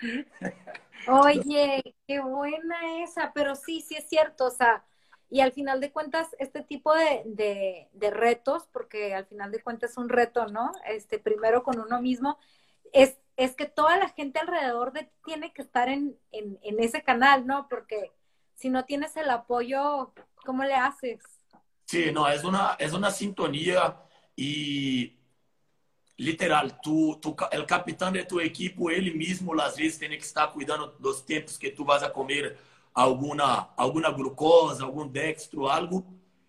Oye, 1.08 1.94
qué 2.06 2.20
buena 2.20 3.02
esa, 3.02 3.32
pero 3.32 3.54
sí, 3.54 3.80
sí 3.80 3.94
es 3.96 4.08
cierto, 4.08 4.46
o 4.46 4.50
sea, 4.50 4.84
y 5.30 5.40
al 5.40 5.52
final 5.52 5.80
de 5.80 5.92
cuentas, 5.92 6.28
este 6.38 6.62
tipo 6.62 6.92
de, 6.94 7.22
de, 7.24 7.88
de, 7.92 8.10
retos, 8.10 8.68
porque 8.72 9.14
al 9.14 9.26
final 9.26 9.52
de 9.52 9.62
cuentas 9.62 9.92
es 9.92 9.96
un 9.96 10.08
reto, 10.08 10.46
¿no? 10.48 10.72
Este, 10.86 11.18
primero 11.18 11.62
con 11.62 11.78
uno 11.78 12.02
mismo, 12.02 12.36
es, 12.92 13.16
es 13.36 13.54
que 13.54 13.66
toda 13.66 13.96
la 13.96 14.08
gente 14.08 14.40
alrededor 14.40 14.92
de 14.92 15.04
ti 15.04 15.12
tiene 15.24 15.52
que 15.52 15.62
estar 15.62 15.88
en, 15.88 16.18
en, 16.32 16.58
en 16.62 16.80
ese 16.80 17.02
canal, 17.02 17.46
¿no? 17.46 17.68
Porque 17.68 18.12
si 18.60 18.68
no 18.68 18.84
tienes 18.84 19.16
el 19.16 19.30
apoyo, 19.30 20.12
¿cómo 20.44 20.64
le 20.64 20.74
haces? 20.74 21.22
Sí, 21.86 22.12
no, 22.12 22.28
es 22.28 22.44
una, 22.44 22.76
es 22.78 22.92
una 22.92 23.10
sintonía 23.10 23.96
y 24.36 25.18
literal, 26.18 26.78
tu, 26.82 27.16
tu, 27.16 27.30
o 27.30 27.66
capitão 27.66 28.12
de 28.12 28.22
tua 28.24 28.44
equipe, 28.44 28.82
ele 28.92 29.12
mesmo, 29.12 29.58
às 29.58 29.76
vezes, 29.76 29.96
tem 29.98 30.10
que 30.10 30.24
estar 30.24 30.48
cuidando 30.48 30.88
dos 30.98 31.22
tempos 31.22 31.56
que 31.56 31.70
tu 31.70 31.84
vas 31.84 32.02
a 32.02 32.10
comer 32.10 32.58
alguma, 32.94 33.72
alguma 33.76 34.10
glucosa, 34.10 34.84
algum 34.84 35.08
dextro, 35.08 35.66
algo. 35.66 36.04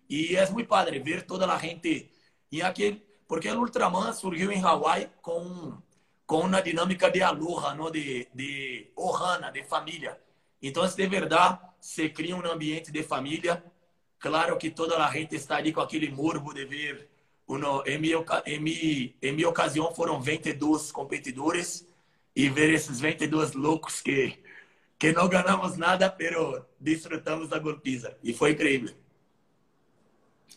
E 0.08 0.36
é 0.36 0.48
muito 0.50 0.68
padre 0.68 0.98
ver 0.98 1.22
toda 1.22 1.46
a 1.50 1.58
gente 1.58 2.10
e 2.50 2.60
aquele, 2.60 3.02
porque 3.26 3.50
o 3.50 3.58
Ultraman 3.58 4.12
surgiu 4.12 4.52
em 4.52 4.62
Hawaii 4.62 5.08
com 5.22 5.80
com 6.26 6.40
uma 6.40 6.62
dinâmica 6.62 7.10
de 7.10 7.22
aloha, 7.22 7.74
não 7.74 7.90
de 7.90 8.28
de 8.34 8.92
ohana, 8.96 9.50
de 9.50 9.64
família. 9.64 10.18
Então, 10.62 10.86
de 10.86 11.06
verdade, 11.06 11.58
se 11.80 12.08
cria 12.08 12.36
um 12.36 12.46
ambiente 12.46 12.92
de 12.92 13.02
família. 13.02 13.62
Claro 14.18 14.56
que 14.56 14.70
toda 14.70 15.04
a 15.04 15.10
gente 15.10 15.34
está 15.34 15.56
ali 15.56 15.72
com 15.72 15.80
aquele 15.80 16.10
morbo 16.10 16.54
de 16.54 16.64
ver 16.64 17.10
uno, 17.46 17.82
em, 17.84 17.98
minha, 17.98 18.24
em, 18.46 18.60
minha, 18.60 19.14
em 19.20 19.32
minha 19.32 19.48
ocasião 19.48 19.92
foram 19.92 20.20
22 20.20 20.92
competidores 20.92 21.86
e 22.34 22.48
ver 22.48 22.72
esses 22.72 23.00
22 23.00 23.52
loucos 23.52 24.00
que 24.00 24.40
que 25.02 25.12
não 25.12 25.28
ganhamos 25.28 25.76
nada, 25.76 26.08
pero 26.08 26.64
disfrutamos 26.78 27.48
da 27.48 27.58
golpiza 27.58 28.16
e 28.22 28.32
foi 28.32 28.52
incrível. 28.52 28.94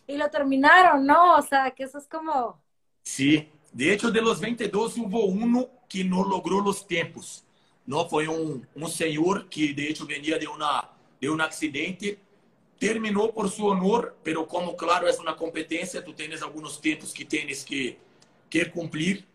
E 0.08 0.16
lo 0.16 0.30
terminaram, 0.30 1.02
não? 1.04 1.40
O 1.40 1.42
sea, 1.42 1.72
que 1.72 1.84
isso 1.84 1.98
é 1.98 2.02
como... 2.08 2.56
Sí, 3.04 3.50
de 3.74 3.90
hecho 3.90 4.12
de 4.12 4.22
los 4.22 4.40
22 4.40 4.98
hubo 4.98 5.26
uno 5.26 5.68
que 5.90 6.04
não 6.04 6.22
logrou 6.22 6.62
os 6.64 6.84
tempos. 6.84 7.44
Não 7.86 8.08
foi 8.08 8.28
um, 8.28 8.62
um 8.76 8.88
senhor 8.88 9.46
que 9.46 9.74
de 9.74 9.88
hecho 9.88 10.06
venia 10.06 10.40
de 10.40 10.48
uma 10.48 10.90
de 11.20 11.30
um 11.30 11.42
acidente 11.42 12.20
terminou 12.80 13.32
por 13.32 13.50
seu 13.50 13.66
honor, 13.66 14.14
pero 14.24 14.46
como 14.46 14.76
claro 14.76 15.08
é 15.08 15.12
uma 15.16 15.34
competência, 15.34 16.02
tu 16.02 16.14
tens 16.14 16.42
alguns 16.42 16.78
tempos 16.78 17.14
que 17.14 17.24
tens 17.24 17.64
que 17.64 17.98
que 18.50 18.66
cumprir 18.66 19.26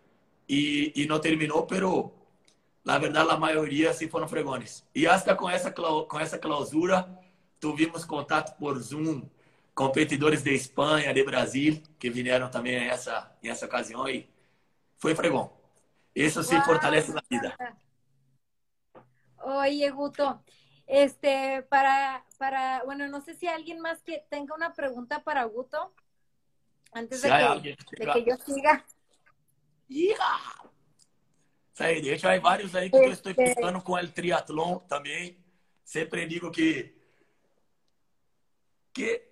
e, 0.49 0.93
e 0.95 1.07
não 1.07 1.19
terminou, 1.19 1.67
pero 1.67 2.13
la 2.85 2.99
verdade 2.99 3.31
a 3.31 3.37
maioria 3.37 3.93
sim 3.93 4.09
foram 4.09 4.29
fregones. 4.29 4.85
E 4.95 5.07
hasta 5.07 5.35
com 5.35 5.49
essa 5.49 5.71
com 5.71 6.19
essa 6.21 6.39
clausura 6.39 7.09
tivemos 7.61 8.05
contato 8.05 8.57
por 8.59 8.79
Zoom, 8.79 9.23
competidores 9.75 10.43
de 10.43 10.55
Espanha, 10.55 11.13
de 11.13 11.23
Brasil, 11.25 11.83
que 11.99 12.11
vieram 12.11 12.51
também 12.51 12.81
nessa, 12.81 13.31
nessa 13.43 13.67
ocasião 13.67 14.09
e 14.09 14.29
foi 14.97 15.15
fregão. 15.15 15.51
Isso 16.15 16.43
se 16.43 16.61
fortalece 16.63 17.13
na 17.13 17.23
vida. 17.31 17.57
Oye, 19.43 19.91
Guto, 19.91 20.43
este, 20.87 21.63
para, 21.63 22.25
para, 22.39 22.83
bueno, 22.85 23.09
no 23.09 23.21
sé 23.21 23.35
si 23.35 23.47
alguien 23.47 23.81
más 23.81 24.03
que 24.03 24.25
tenga 24.29 24.55
una 24.55 24.73
pregunta 24.73 25.23
para 25.23 25.45
Guto, 25.45 25.95
antes 26.93 27.23
de, 27.23 27.29
que, 27.29 27.77
que, 27.97 28.07
de 28.07 28.13
que, 28.13 28.25
yo 28.25 28.37
siga. 28.37 28.85
Yeah. 29.89 30.71
Aí, 31.79 32.01
deixa 32.01 32.31
aí 32.31 32.39
vários 32.39 32.75
aí 32.75 32.91
que 32.91 32.97
eu 32.97 33.11
estou 33.11 33.35
pensando 33.35 33.81
com 33.83 33.95
o 33.95 34.09
triatlon 34.09 34.81
também. 34.81 35.43
Sempre 35.83 36.27
digo 36.27 36.51
que 36.51 36.95
que 38.93 39.23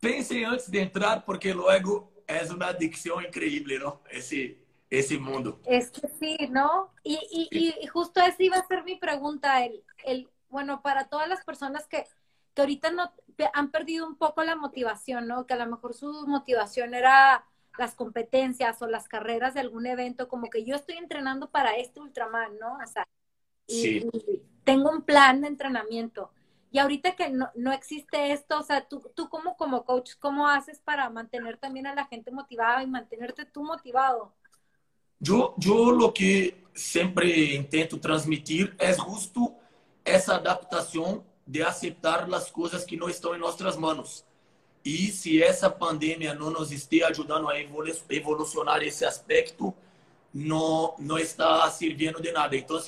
pensem 0.00 0.44
antes 0.44 0.68
de 0.68 0.78
entrar 0.78 1.20
porque 1.24 1.52
luego 1.52 2.12
é 2.26 2.42
uma 2.44 2.68
adicção 2.68 3.20
incrível, 3.20 3.80
não? 3.80 4.00
Esse 4.10 4.63
ese 4.90 5.18
mundo. 5.18 5.60
Es 5.66 5.90
que 5.90 6.08
sí, 6.08 6.36
¿no? 6.50 6.92
Y, 7.02 7.18
y, 7.30 7.74
y, 7.80 7.86
justo 7.86 8.20
esa 8.20 8.42
iba 8.42 8.56
a 8.56 8.66
ser 8.66 8.84
mi 8.84 8.96
pregunta, 8.96 9.64
el, 9.64 9.82
el, 10.04 10.28
bueno, 10.48 10.82
para 10.82 11.08
todas 11.08 11.28
las 11.28 11.44
personas 11.44 11.86
que, 11.86 12.04
que 12.54 12.62
ahorita 12.62 12.90
no 12.90 13.12
han 13.52 13.70
perdido 13.70 14.06
un 14.06 14.16
poco 14.16 14.44
la 14.44 14.56
motivación, 14.56 15.26
¿no? 15.26 15.46
Que 15.46 15.54
a 15.54 15.58
lo 15.58 15.66
mejor 15.66 15.94
su 15.94 16.26
motivación 16.26 16.94
era 16.94 17.44
las 17.78 17.94
competencias 17.94 18.80
o 18.82 18.86
las 18.86 19.08
carreras 19.08 19.54
de 19.54 19.60
algún 19.60 19.86
evento, 19.86 20.28
como 20.28 20.48
que 20.48 20.64
yo 20.64 20.76
estoy 20.76 20.96
entrenando 20.96 21.50
para 21.50 21.76
este 21.76 22.00
Ultraman, 22.00 22.58
¿no? 22.58 22.78
O 22.82 22.86
sea, 22.86 23.06
y, 23.66 24.06
tengo 24.64 24.90
un 24.90 25.02
plan 25.02 25.40
de 25.40 25.48
entrenamiento. 25.48 26.30
Y 26.70 26.78
ahorita 26.78 27.14
que 27.14 27.30
no, 27.30 27.50
no 27.54 27.72
existe 27.72 28.32
esto, 28.32 28.58
o 28.58 28.62
sea, 28.62 28.86
tú, 28.88 29.10
tú 29.14 29.28
como, 29.28 29.56
como 29.56 29.84
coach, 29.84 30.12
¿cómo 30.18 30.48
haces 30.48 30.80
para 30.80 31.08
mantener 31.10 31.56
también 31.56 31.86
a 31.86 31.94
la 31.94 32.06
gente 32.06 32.30
motivada 32.30 32.82
y 32.82 32.86
mantenerte 32.86 33.44
tú 33.44 33.62
motivado? 33.62 34.34
Yo, 35.20 35.54
yo 35.58 35.90
lo 35.90 36.12
que 36.12 36.54
sempre 36.74 37.54
intento 37.54 37.98
transmitir 37.98 38.74
é 38.78 38.92
justo 38.92 39.54
essa 40.04 40.36
adaptação 40.36 41.24
de 41.46 41.62
aceitar 41.62 42.32
as 42.32 42.50
coisas 42.50 42.84
que 42.84 42.96
não 42.96 43.08
estão 43.08 43.34
em 43.34 43.38
nossas 43.38 43.76
mãos. 43.76 44.24
E 44.84 45.10
se 45.10 45.42
essa 45.42 45.70
pandemia 45.70 46.34
não 46.34 46.50
nos 46.50 46.70
esteja 46.70 47.08
ajudando 47.08 47.48
a 47.48 47.54
evolucionar 48.10 48.82
esse 48.82 49.04
aspecto, 49.04 49.74
não, 50.32 50.94
não 50.98 51.18
está 51.18 51.70
servindo 51.70 52.20
de 52.20 52.32
nada. 52.32 52.56
Então, 52.56 52.78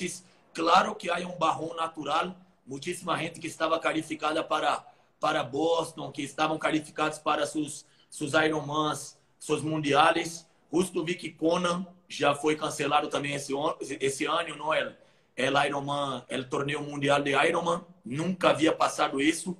claro 0.53 0.93
que 0.93 1.09
há 1.09 1.17
um 1.27 1.37
barrão 1.37 1.75
natural, 1.75 2.35
muitíssima 2.65 3.17
gente 3.17 3.39
que 3.39 3.47
estava 3.47 3.79
qualificada 3.79 4.43
para, 4.43 4.85
para 5.19 5.43
Boston, 5.43 6.11
que 6.11 6.21
estavam 6.21 6.59
qualificados 6.59 7.17
para 7.17 7.47
seus, 7.47 7.85
seus 8.11 8.33
Ironmans, 8.33 9.17
seus 9.39 9.63
mundiais. 9.63 10.46
Justo 10.71 11.03
vi 11.03 11.15
que 11.15 11.31
Conan 11.31 11.87
já 12.07 12.35
foi 12.35 12.55
cancelado 12.55 13.09
também 13.09 13.33
esse, 13.35 13.53
esse 13.99 14.25
ano, 14.25 14.55
não 14.55 14.73
é? 14.73 14.95
El 15.35 15.53
Ironman, 15.65 16.25
el 16.29 16.49
torneio 16.49 16.81
mundial 16.81 17.21
de 17.21 17.31
Ironman, 17.31 17.85
nunca 18.03 18.49
havia 18.49 18.73
passado 18.73 19.21
isso, 19.21 19.55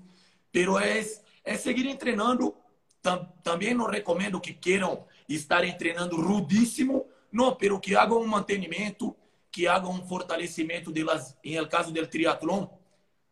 pero 0.52 0.80
é, 0.80 1.06
é 1.44 1.56
seguir 1.56 1.96
treinando. 1.98 2.56
Tam, 3.02 3.32
também 3.44 3.74
não 3.74 3.86
recomendo 3.86 4.42
que 4.42 4.54
queiram 4.54 5.06
estar 5.30 5.62
treinando 5.78 6.20
rudíssimo, 6.20 7.06
não, 7.32 7.54
pero 7.56 7.80
que 7.80 7.96
hagam 7.96 8.22
um 8.22 8.28
mantenimento, 8.28 9.16
que 9.52 9.68
hagam 9.68 9.92
um 9.92 10.08
fortalecimento 10.08 10.92
delas, 10.92 11.38
em 11.44 11.64
caso 11.68 11.94
do 11.94 12.08
triatlon, 12.08 12.68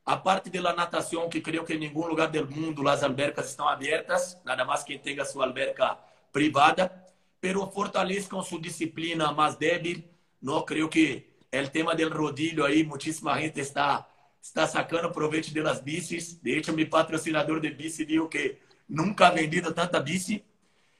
a 0.05 0.15
parte 0.15 0.51
da 0.51 0.71
natação, 0.71 1.27
que 1.27 1.41
creio 1.41 1.65
que 1.65 1.73
em 1.73 1.79
nenhum 1.79 2.05
lugar 2.05 2.27
do 2.27 2.51
mundo 2.51 2.87
as 2.87 3.01
albercas 3.01 3.49
estão 3.49 3.67
abertas, 3.67 4.39
nada 4.45 4.63
mais 4.63 4.83
quem 4.83 4.99
tenha 4.99 5.25
sua 5.25 5.45
alberca 5.45 5.97
privada 6.31 7.04
pero 7.45 7.69
fortalezcan 7.69 8.43
su 8.43 8.57
disciplina 8.57 9.31
más 9.31 9.59
débil. 9.59 10.09
No 10.41 10.65
creo 10.65 10.89
que 10.89 11.37
el 11.51 11.69
tema 11.69 11.93
del 11.93 12.09
rodillo 12.09 12.65
ahí, 12.65 12.83
muchísima 12.83 13.37
gente 13.37 13.61
está, 13.61 14.09
está 14.41 14.65
sacando 14.65 15.11
provecho 15.11 15.53
de 15.53 15.61
las 15.61 15.83
bicis. 15.83 16.41
De 16.41 16.57
hecho, 16.57 16.73
mi 16.73 16.85
patrocinador 16.85 17.61
de 17.61 17.69
bici 17.69 18.03
dijo 18.03 18.27
que 18.27 18.63
nunca 18.87 19.27
ha 19.27 19.31
vendido 19.31 19.71
tanta 19.75 19.99
bici. 19.99 20.43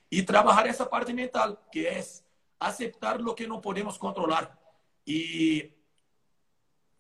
Y 0.07 0.21
trabajar 0.21 0.67
esa 0.67 0.87
parte 0.87 1.15
mental, 1.15 1.57
que 1.71 1.97
es 1.97 2.23
aceptar 2.59 3.19
lo 3.19 3.33
que 3.33 3.47
no 3.47 3.59
podemos 3.59 3.97
controlar. 3.97 4.55
Y 5.03 5.71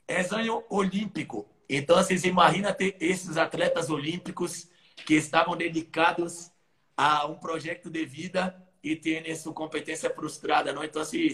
es 0.07 0.33
año 0.33 0.63
olímpico. 0.69 1.47
Entonces, 1.67 2.25
imagínate 2.25 2.97
esses 2.99 3.37
atletas 3.37 3.91
olímpicos 3.91 4.67
que 5.05 5.17
estavam 5.17 5.55
dedicados 5.55 6.51
a 6.97 7.27
um 7.27 7.35
projeto 7.35 7.91
de 7.91 8.07
vida 8.07 8.64
e 8.85 8.95
tem 8.95 9.35
sua 9.35 9.51
competência 9.51 10.11
frustrada? 10.11 10.69
Então, 10.85 11.01
assim, 11.01 11.27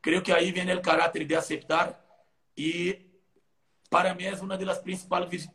creio 0.00 0.22
que 0.22 0.30
aí 0.30 0.52
vem 0.52 0.72
o 0.72 0.80
caráter 0.80 1.24
de 1.24 1.34
aceitar 1.34 2.00
e 2.56 3.10
para 3.90 4.14
mim 4.14 4.24
é 4.24 4.34
uma 4.34 4.56
das 4.56 4.78
principais 4.78 5.48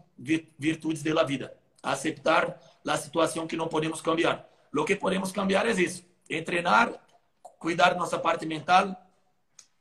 virtudes 0.59 1.01
da 1.01 1.23
vida, 1.23 1.57
aceitar 1.81 2.59
a 2.85 2.97
situação 2.97 3.47
que 3.47 3.55
não 3.55 3.69
podemos 3.69 4.01
cambiar. 4.01 4.45
O 4.75 4.83
que 4.83 4.95
podemos 4.95 5.31
cambiar 5.31 5.65
é 5.65 5.71
isso, 5.71 6.05
treinar, 6.45 6.93
cuidar 7.57 7.95
nossa 7.95 8.19
parte 8.19 8.45
mental, 8.45 8.93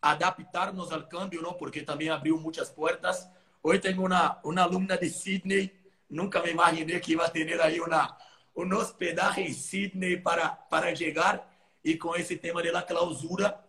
adaptar-nos 0.01 0.93
ao 0.93 1.03
câmbio, 1.03 1.43
não? 1.43 1.55
Porque 1.55 1.83
também 1.83 2.09
abriu 2.09 2.39
muitas 2.39 2.71
portas. 2.71 3.29
Hoje 3.61 3.81
tenho 3.81 4.07
uma 4.07 4.39
uma 4.45 4.63
alumna 4.63 4.97
de 4.97 5.11
Sydney, 5.11 5.75
nunca 6.09 6.41
me 6.41 6.51
imaginei 6.53 7.01
que 7.01 7.13
ia 7.13 7.29
ter 7.29 7.61
aí 7.61 7.81
uma 7.81 8.17
um 8.57 8.73
hospedaje 8.77 9.41
em 9.41 9.53
Sydney 9.53 10.17
para 10.17 10.49
para 10.49 10.95
chegar 10.95 11.56
e 11.87 11.97
com 11.97 12.17
esse 12.17 12.37
tema 12.37 12.61
da 12.65 12.83
clausura, 12.83 13.65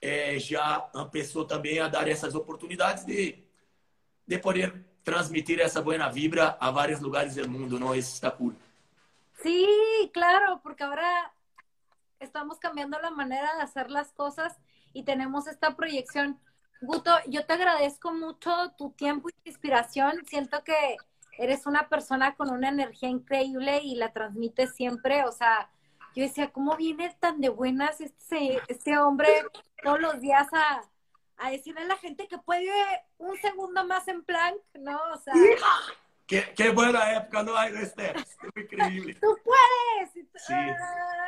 é, 0.00 0.36
já 0.36 0.80
começou 0.80 1.44
também 1.44 1.78
a 1.78 1.86
dar 1.86 2.08
essas 2.08 2.34
oportunidades 2.34 3.04
de, 3.04 3.38
de 4.26 4.36
poder 4.36 4.84
transmitir 5.04 5.60
essa 5.60 5.80
boa 5.80 6.08
vibra 6.08 6.56
a 6.58 6.72
vários 6.72 6.98
lugares 6.98 7.36
do 7.36 7.48
mundo. 7.48 7.94
Isso 7.94 8.14
está 8.14 8.32
cool. 8.32 8.52
Sí, 9.40 10.10
claro, 10.12 10.58
porque 10.60 10.82
ahora 10.82 11.32
estamos 12.18 12.58
cambiando 12.58 12.98
la 12.98 13.12
manera 13.12 13.54
de 13.54 13.62
hacer 13.62 13.90
las 13.90 14.10
cosas 14.10 14.58
y 14.92 15.04
tenemos 15.04 15.46
esta 15.46 15.76
proyección. 15.76 16.40
Guto, 16.80 17.12
yo 17.28 17.46
te 17.46 17.52
agradezco 17.52 18.12
mucho 18.12 18.50
tu 18.76 18.90
tiempo 18.90 19.28
y 19.28 19.48
inspiración. 19.48 20.24
Siento 20.26 20.64
que 20.64 20.96
eres 21.38 21.64
una 21.66 21.88
persona 21.88 22.34
con 22.34 22.50
una 22.50 22.70
energía 22.70 23.08
increíble 23.08 23.82
y 23.84 23.94
la 23.94 24.12
transmites 24.12 24.74
siempre. 24.74 25.24
O 25.26 25.30
sea, 25.30 25.70
yo 26.14 26.22
decía, 26.22 26.50
¿cómo 26.50 26.76
viene 26.76 27.14
tan 27.20 27.40
de 27.40 27.48
buenas 27.48 28.00
este, 28.00 28.60
este 28.68 28.98
hombre 28.98 29.28
todos 29.82 30.00
los 30.00 30.20
días 30.20 30.46
a, 30.52 30.82
a 31.38 31.50
decirle 31.50 31.82
a 31.82 31.86
la 31.86 31.96
gente 31.96 32.28
que 32.28 32.38
puede 32.38 32.70
un 33.18 33.36
segundo 33.38 33.84
más 33.86 34.06
en 34.08 34.22
plank, 34.22 34.56
¿no? 34.74 34.98
O 35.12 35.18
sea... 35.18 35.34
Qué, 36.26 36.52
qué 36.56 36.70
buena 36.70 37.12
época, 37.16 37.42
¿no? 37.42 37.56
hay 37.56 37.74
este, 37.74 38.14
increíble. 38.56 39.14
Tú 39.20 39.36
puedes. 39.44 40.26
Sí. 40.36 40.54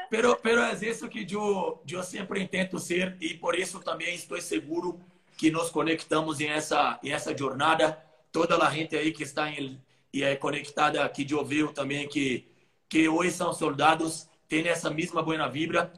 Pero, 0.09 0.39
pero 0.43 0.65
es 0.67 0.83
eso 0.83 1.11
que 1.11 1.27
yo, 1.27 1.83
yo 1.85 2.03
siempre 2.03 2.41
intento 2.41 2.79
ser 2.79 3.17
y 3.21 3.35
por 3.35 3.57
eso 3.57 3.81
también 3.81 4.15
estoy 4.15 4.41
seguro 4.41 4.97
que 5.37 5.51
nos 5.51 5.71
conectamos 5.71 6.41
en 6.41 6.53
esa, 6.53 7.01
en 7.03 7.13
esa 7.13 7.33
jornada. 7.37 8.03
Toda 8.31 8.57
la 8.57 8.71
gente 8.71 8.99
ahí 8.99 9.13
que 9.13 9.25
está 9.25 9.51
en 9.51 9.85
y 10.15 10.23
é 10.23 10.37
conectada, 10.37 11.09
que 11.09 11.27
eu 11.29 11.45
vejo 11.45 11.73
também 11.73 12.07
que, 12.07 12.47
que 12.89 13.09
hoje 13.09 13.33
são 13.33 13.53
soldados 13.53 14.29
tem 14.63 14.69
essa 14.69 14.89
mesma 14.89 15.21
boa 15.21 15.49
vibra. 15.49 15.93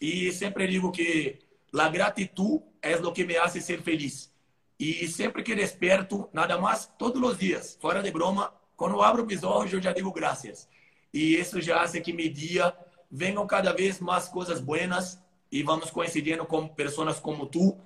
E 0.00 0.32
sempre 0.32 0.66
digo 0.66 0.90
que 0.90 1.38
a 1.74 1.88
gratidão 1.90 2.62
é 2.80 2.96
o 2.96 3.12
que 3.12 3.24
me 3.24 3.36
hace 3.36 3.60
ser 3.60 3.82
feliz. 3.82 4.32
E 4.80 5.06
sempre 5.08 5.42
que 5.42 5.54
desperto, 5.54 6.28
nada 6.32 6.56
mais, 6.56 6.86
todos 6.98 7.20
os 7.20 7.36
dias, 7.36 7.76
fora 7.80 8.02
de 8.02 8.10
broma, 8.10 8.54
quando 8.76 9.02
abro 9.02 9.26
meus 9.26 9.42
olhos, 9.42 9.72
eu 9.72 9.82
já 9.82 9.92
digo 9.92 10.10
graças. 10.12 10.68
E 11.12 11.34
isso 11.34 11.60
já 11.60 11.82
hace 11.82 12.00
que 12.00 12.12
meu 12.12 12.32
dia 12.32 12.72
venham 13.10 13.46
cada 13.46 13.72
vez 13.72 14.00
mais 14.00 14.28
coisas 14.28 14.60
buenas 14.60 15.22
e 15.50 15.62
vamos 15.62 15.90
coincidindo 15.90 16.46
com 16.46 16.66
pessoas 16.66 17.18
como 17.18 17.44
tu. 17.44 17.76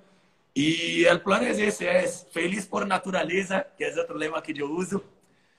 E 0.55 1.05
o 1.07 1.19
plano 1.19 1.45
é 1.45 1.49
esse, 1.49 1.85
é 1.85 2.07
feliz 2.07 2.65
por 2.65 2.85
natureza, 2.85 3.65
que 3.75 3.83
é 3.83 3.99
outro 3.99 4.15
lema 4.15 4.41
que 4.41 4.57
eu 4.57 4.71
uso. 4.71 5.03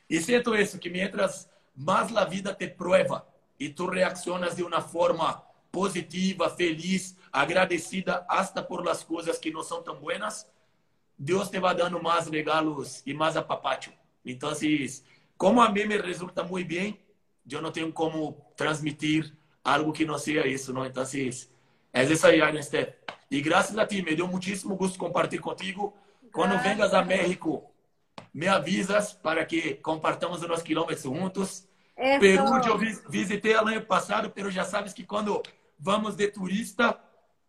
E 0.08 0.20
sinto 0.22 0.54
isso, 0.54 0.78
que 0.78 0.88
mientras 0.88 1.50
mais 1.76 2.16
a 2.16 2.24
vida 2.24 2.54
te 2.54 2.68
prueba, 2.68 3.26
e 3.58 3.68
tu 3.68 3.86
reaccionas 3.86 4.56
de 4.56 4.62
uma 4.62 4.80
forma 4.80 5.42
positiva, 5.70 6.48
feliz, 6.48 7.16
agradecida 7.32 8.24
hasta 8.28 8.62
por 8.62 8.84
las 8.84 9.02
coisas 9.02 9.38
que 9.38 9.50
não 9.50 9.62
são 9.62 9.82
tão 9.82 9.96
buenas, 9.96 10.46
Deus 11.18 11.48
te 11.48 11.58
vai 11.58 11.74
dando 11.74 12.02
mais 12.02 12.28
regalos 12.28 13.02
e 13.06 13.14
mais 13.14 13.36
apapacho. 13.36 13.92
Então, 14.24 14.52
como 15.36 15.60
a 15.60 15.68
mim 15.68 15.84
me 15.84 15.96
resulta 15.96 16.42
muito 16.42 16.68
bem, 16.68 17.00
eu 17.50 17.60
não 17.60 17.70
tenho 17.70 17.92
como 17.92 18.36
transmitir 18.56 19.32
algo 19.62 19.92
que 19.92 20.04
não 20.04 20.18
seja 20.18 20.46
isso, 20.46 20.72
não? 20.72 20.86
Então, 20.86 21.02
é 21.92 22.04
isso 22.04 22.26
aí, 22.26 22.62
Steph. 22.62 22.94
E 23.30 23.40
graças 23.40 23.76
a 23.76 23.86
ti, 23.86 24.02
me 24.02 24.14
deu 24.14 24.28
muitíssimo 24.28 24.76
gosto 24.76 24.98
compartilhar 24.98 25.42
contigo. 25.42 25.94
Quando 26.32 26.58
vengas 26.58 26.94
a 26.94 27.04
México, 27.04 27.70
me 28.32 28.48
avisas 28.48 29.12
para 29.12 29.44
que 29.44 29.74
compartamos 29.74 30.42
os 30.42 30.62
quilômetros 30.62 31.02
juntos. 31.02 31.68
Eso. 31.96 32.20
Peru, 32.20 32.68
eu 32.68 32.78
visitei 33.08 33.54
ano 33.54 33.80
passado, 33.82 34.30
Peru 34.30 34.50
já 34.50 34.64
sabes 34.64 34.92
que 34.92 35.04
quando 35.04 35.42
vamos 35.78 36.16
de 36.16 36.28
turista 36.28 36.98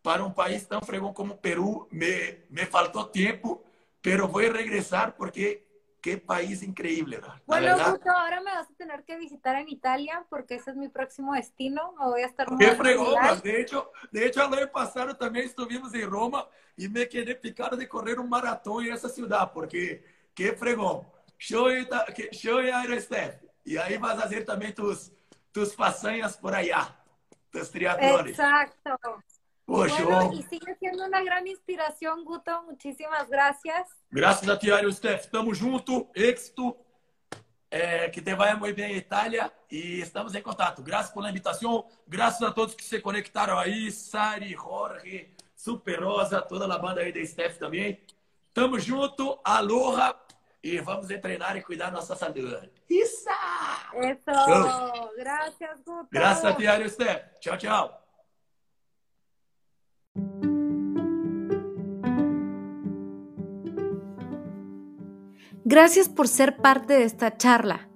para 0.02 0.24
um 0.24 0.30
país 0.30 0.64
tão 0.64 0.80
fregão 0.80 1.12
como 1.12 1.36
Peru, 1.36 1.88
me, 1.90 2.38
me 2.48 2.64
faltou 2.64 3.04
tempo, 3.04 3.64
pero 4.00 4.28
vou 4.28 4.40
regressar 4.40 5.12
porque 5.12 5.66
qué 6.00 6.16
país 6.16 6.62
increíble. 6.62 7.16
¿verdad? 7.16 7.42
Bueno, 7.44 7.76
justo 7.76 8.08
ahora 8.08 8.40
me 8.40 8.52
vas 8.52 8.70
a 8.70 8.74
tener 8.74 9.02
que 9.02 9.16
visitar 9.16 9.56
en 9.56 9.68
Italia 9.68 10.24
porque 10.30 10.54
ese 10.54 10.70
es 10.70 10.76
mi 10.76 10.88
próximo 10.88 11.34
destino. 11.34 11.92
Me 11.98 12.04
voy 12.04 12.22
a 12.22 12.26
estar 12.26 12.48
muy 12.48 12.64
fregón, 12.64 13.16
de 13.42 13.60
hecho, 13.60 13.90
de 14.12 14.26
hecho, 14.26 14.46
el 14.46 14.54
año 14.54 14.70
pasado 14.70 15.16
también 15.16 15.46
estuvimos 15.46 15.92
en 15.92 16.08
Roma 16.08 16.46
y 16.76 16.88
me 16.88 17.08
quedé 17.08 17.34
picado 17.34 17.76
de 17.76 17.88
correr 17.88 18.20
un 18.20 18.28
maratón 18.28 18.84
en 18.86 18.92
esa 18.92 19.08
ciudad 19.08 19.50
porque 19.52 20.04
qué 20.32 20.52
fregón. 20.52 21.02
Show 21.36 21.68
show 22.30 22.58
Aerostep. 22.58 23.45
Y 23.66 23.76
ahí 23.78 23.98
vas 23.98 24.16
a 24.20 24.24
hacer 24.24 24.44
también 24.44 24.72
tus, 24.72 25.12
tus 25.50 25.74
façanhas 25.74 26.36
por 26.36 26.54
allá, 26.54 26.96
tus 27.50 27.68
triatlones. 27.68 28.38
Exacto. 28.38 28.96
bueno, 29.66 30.32
y 30.32 30.42
sigue 30.44 30.76
siendo 30.76 31.04
una 31.04 31.20
gran 31.20 31.44
inspiración, 31.48 32.24
Guto. 32.24 32.62
Muchísimas 32.62 33.28
gracias. 33.28 33.88
Graças 34.08 34.48
a 34.48 34.56
ti, 34.56 34.70
Ario 34.70 34.92
Steph. 34.92 35.22
Estamos 35.22 35.58
junto, 35.58 36.08
êxito. 36.14 36.76
É, 37.68 38.08
que 38.08 38.22
te 38.22 38.32
vaya 38.32 38.56
muito 38.56 38.76
bem 38.76 38.92
em 38.92 38.96
Itália 38.96 39.52
e 39.68 40.00
estamos 40.00 40.32
em 40.36 40.40
contato. 40.40 40.80
Graças 40.82 41.12
pela 41.12 41.28
invitação, 41.28 41.84
graças 42.06 42.40
a 42.40 42.52
todos 42.52 42.76
que 42.76 42.84
se 42.84 43.00
conectaram 43.00 43.58
aí, 43.58 43.90
Sari, 43.90 44.52
Jorge, 44.52 45.34
Super 45.56 46.04
Rosa, 46.04 46.40
toda 46.40 46.72
a 46.72 46.78
banda 46.78 47.00
aí 47.00 47.12
da 47.12 47.26
Steph 47.26 47.58
também. 47.58 48.00
Tamo 48.54 48.78
junto, 48.78 49.40
aloha 49.44 50.14
e 50.66 50.80
vamos 50.80 51.06
treinar 51.06 51.56
e 51.56 51.62
cuidar 51.62 51.86
da 51.86 51.98
nossa 51.98 52.16
saúde. 52.16 52.70
Isso! 52.88 53.28
Isso! 54.02 55.10
Graças, 55.16 55.80
Guto. 55.84 56.08
Graças 56.10 56.44
a 56.44 56.54
ti, 56.54 56.88
Steph. 56.88 57.22
Tchau, 57.40 57.58
tchau. 57.58 58.06
Gracias 65.64 66.08
por 66.08 66.28
ser 66.28 66.56
parte 66.58 66.94
de 66.94 67.04
esta 67.04 67.36
charla. 67.36 67.88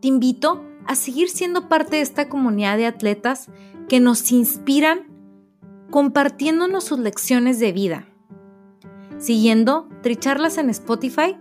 Te 0.00 0.08
invito 0.08 0.64
a 0.86 0.94
seguir 0.94 1.28
siendo 1.28 1.68
parte 1.68 1.96
de 1.96 2.02
esta 2.02 2.28
comunidad 2.28 2.76
de 2.76 2.86
atletas 2.86 3.48
que 3.88 4.00
nos 4.00 4.30
inspiran 4.32 5.06
compartiéndonos 5.90 6.84
sus 6.84 6.98
lecciones 6.98 7.58
de 7.58 7.72
vida, 7.72 8.06
siguiendo 9.18 9.88
Tricharlas 10.02 10.56
en 10.56 10.70
Spotify 10.70 11.36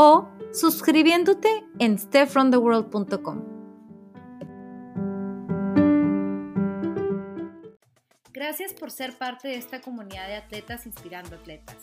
o 0.00 0.28
suscribiéndote 0.52 1.64
en 1.80 1.98
stepfromtheworld.com. 1.98 3.42
Gracias 8.32 8.74
por 8.74 8.92
ser 8.92 9.18
parte 9.18 9.48
de 9.48 9.56
esta 9.56 9.80
comunidad 9.80 10.28
de 10.28 10.36
atletas 10.36 10.86
inspirando 10.86 11.34
atletas. 11.34 11.74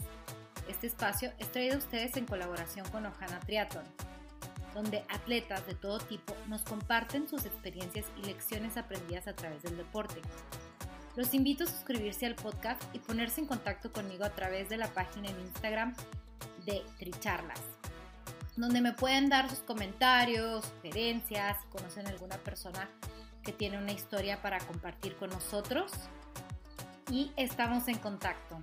Este 0.69 0.87
espacio 0.87 1.33
es 1.39 1.51
traído 1.51 1.75
a 1.75 1.79
ustedes 1.79 2.15
en 2.15 2.25
colaboración 2.25 2.87
con 2.89 3.05
Ojana 3.05 3.41
Triathlon, 3.41 3.83
donde 4.73 5.03
atletas 5.09 5.67
de 5.67 5.75
todo 5.75 5.99
tipo 5.99 6.33
nos 6.47 6.61
comparten 6.61 7.27
sus 7.27 7.45
experiencias 7.45 8.05
y 8.17 8.25
lecciones 8.25 8.77
aprendidas 8.77 9.27
a 9.27 9.35
través 9.35 9.61
del 9.61 9.75
deporte. 9.75 10.21
Los 11.17 11.33
invito 11.33 11.65
a 11.65 11.67
suscribirse 11.67 12.25
al 12.25 12.35
podcast 12.35 12.81
y 12.93 12.99
ponerse 12.99 13.41
en 13.41 13.47
contacto 13.47 13.91
conmigo 13.91 14.23
a 14.23 14.29
través 14.29 14.69
de 14.69 14.77
la 14.77 14.87
página 14.87 15.27
en 15.27 15.39
Instagram 15.41 15.93
de 16.65 16.81
Tricharlas, 16.97 17.61
donde 18.55 18.81
me 18.81 18.93
pueden 18.93 19.29
dar 19.29 19.49
sus 19.49 19.59
comentarios, 19.59 20.65
sugerencias, 20.65 21.57
si 21.61 21.67
conocen 21.67 22.07
alguna 22.07 22.37
persona 22.37 22.89
que 23.43 23.51
tiene 23.51 23.77
una 23.77 23.91
historia 23.91 24.41
para 24.41 24.59
compartir 24.59 25.15
con 25.17 25.29
nosotros. 25.29 25.91
Y 27.11 27.31
estamos 27.35 27.87
en 27.87 27.97
contacto. 27.97 28.59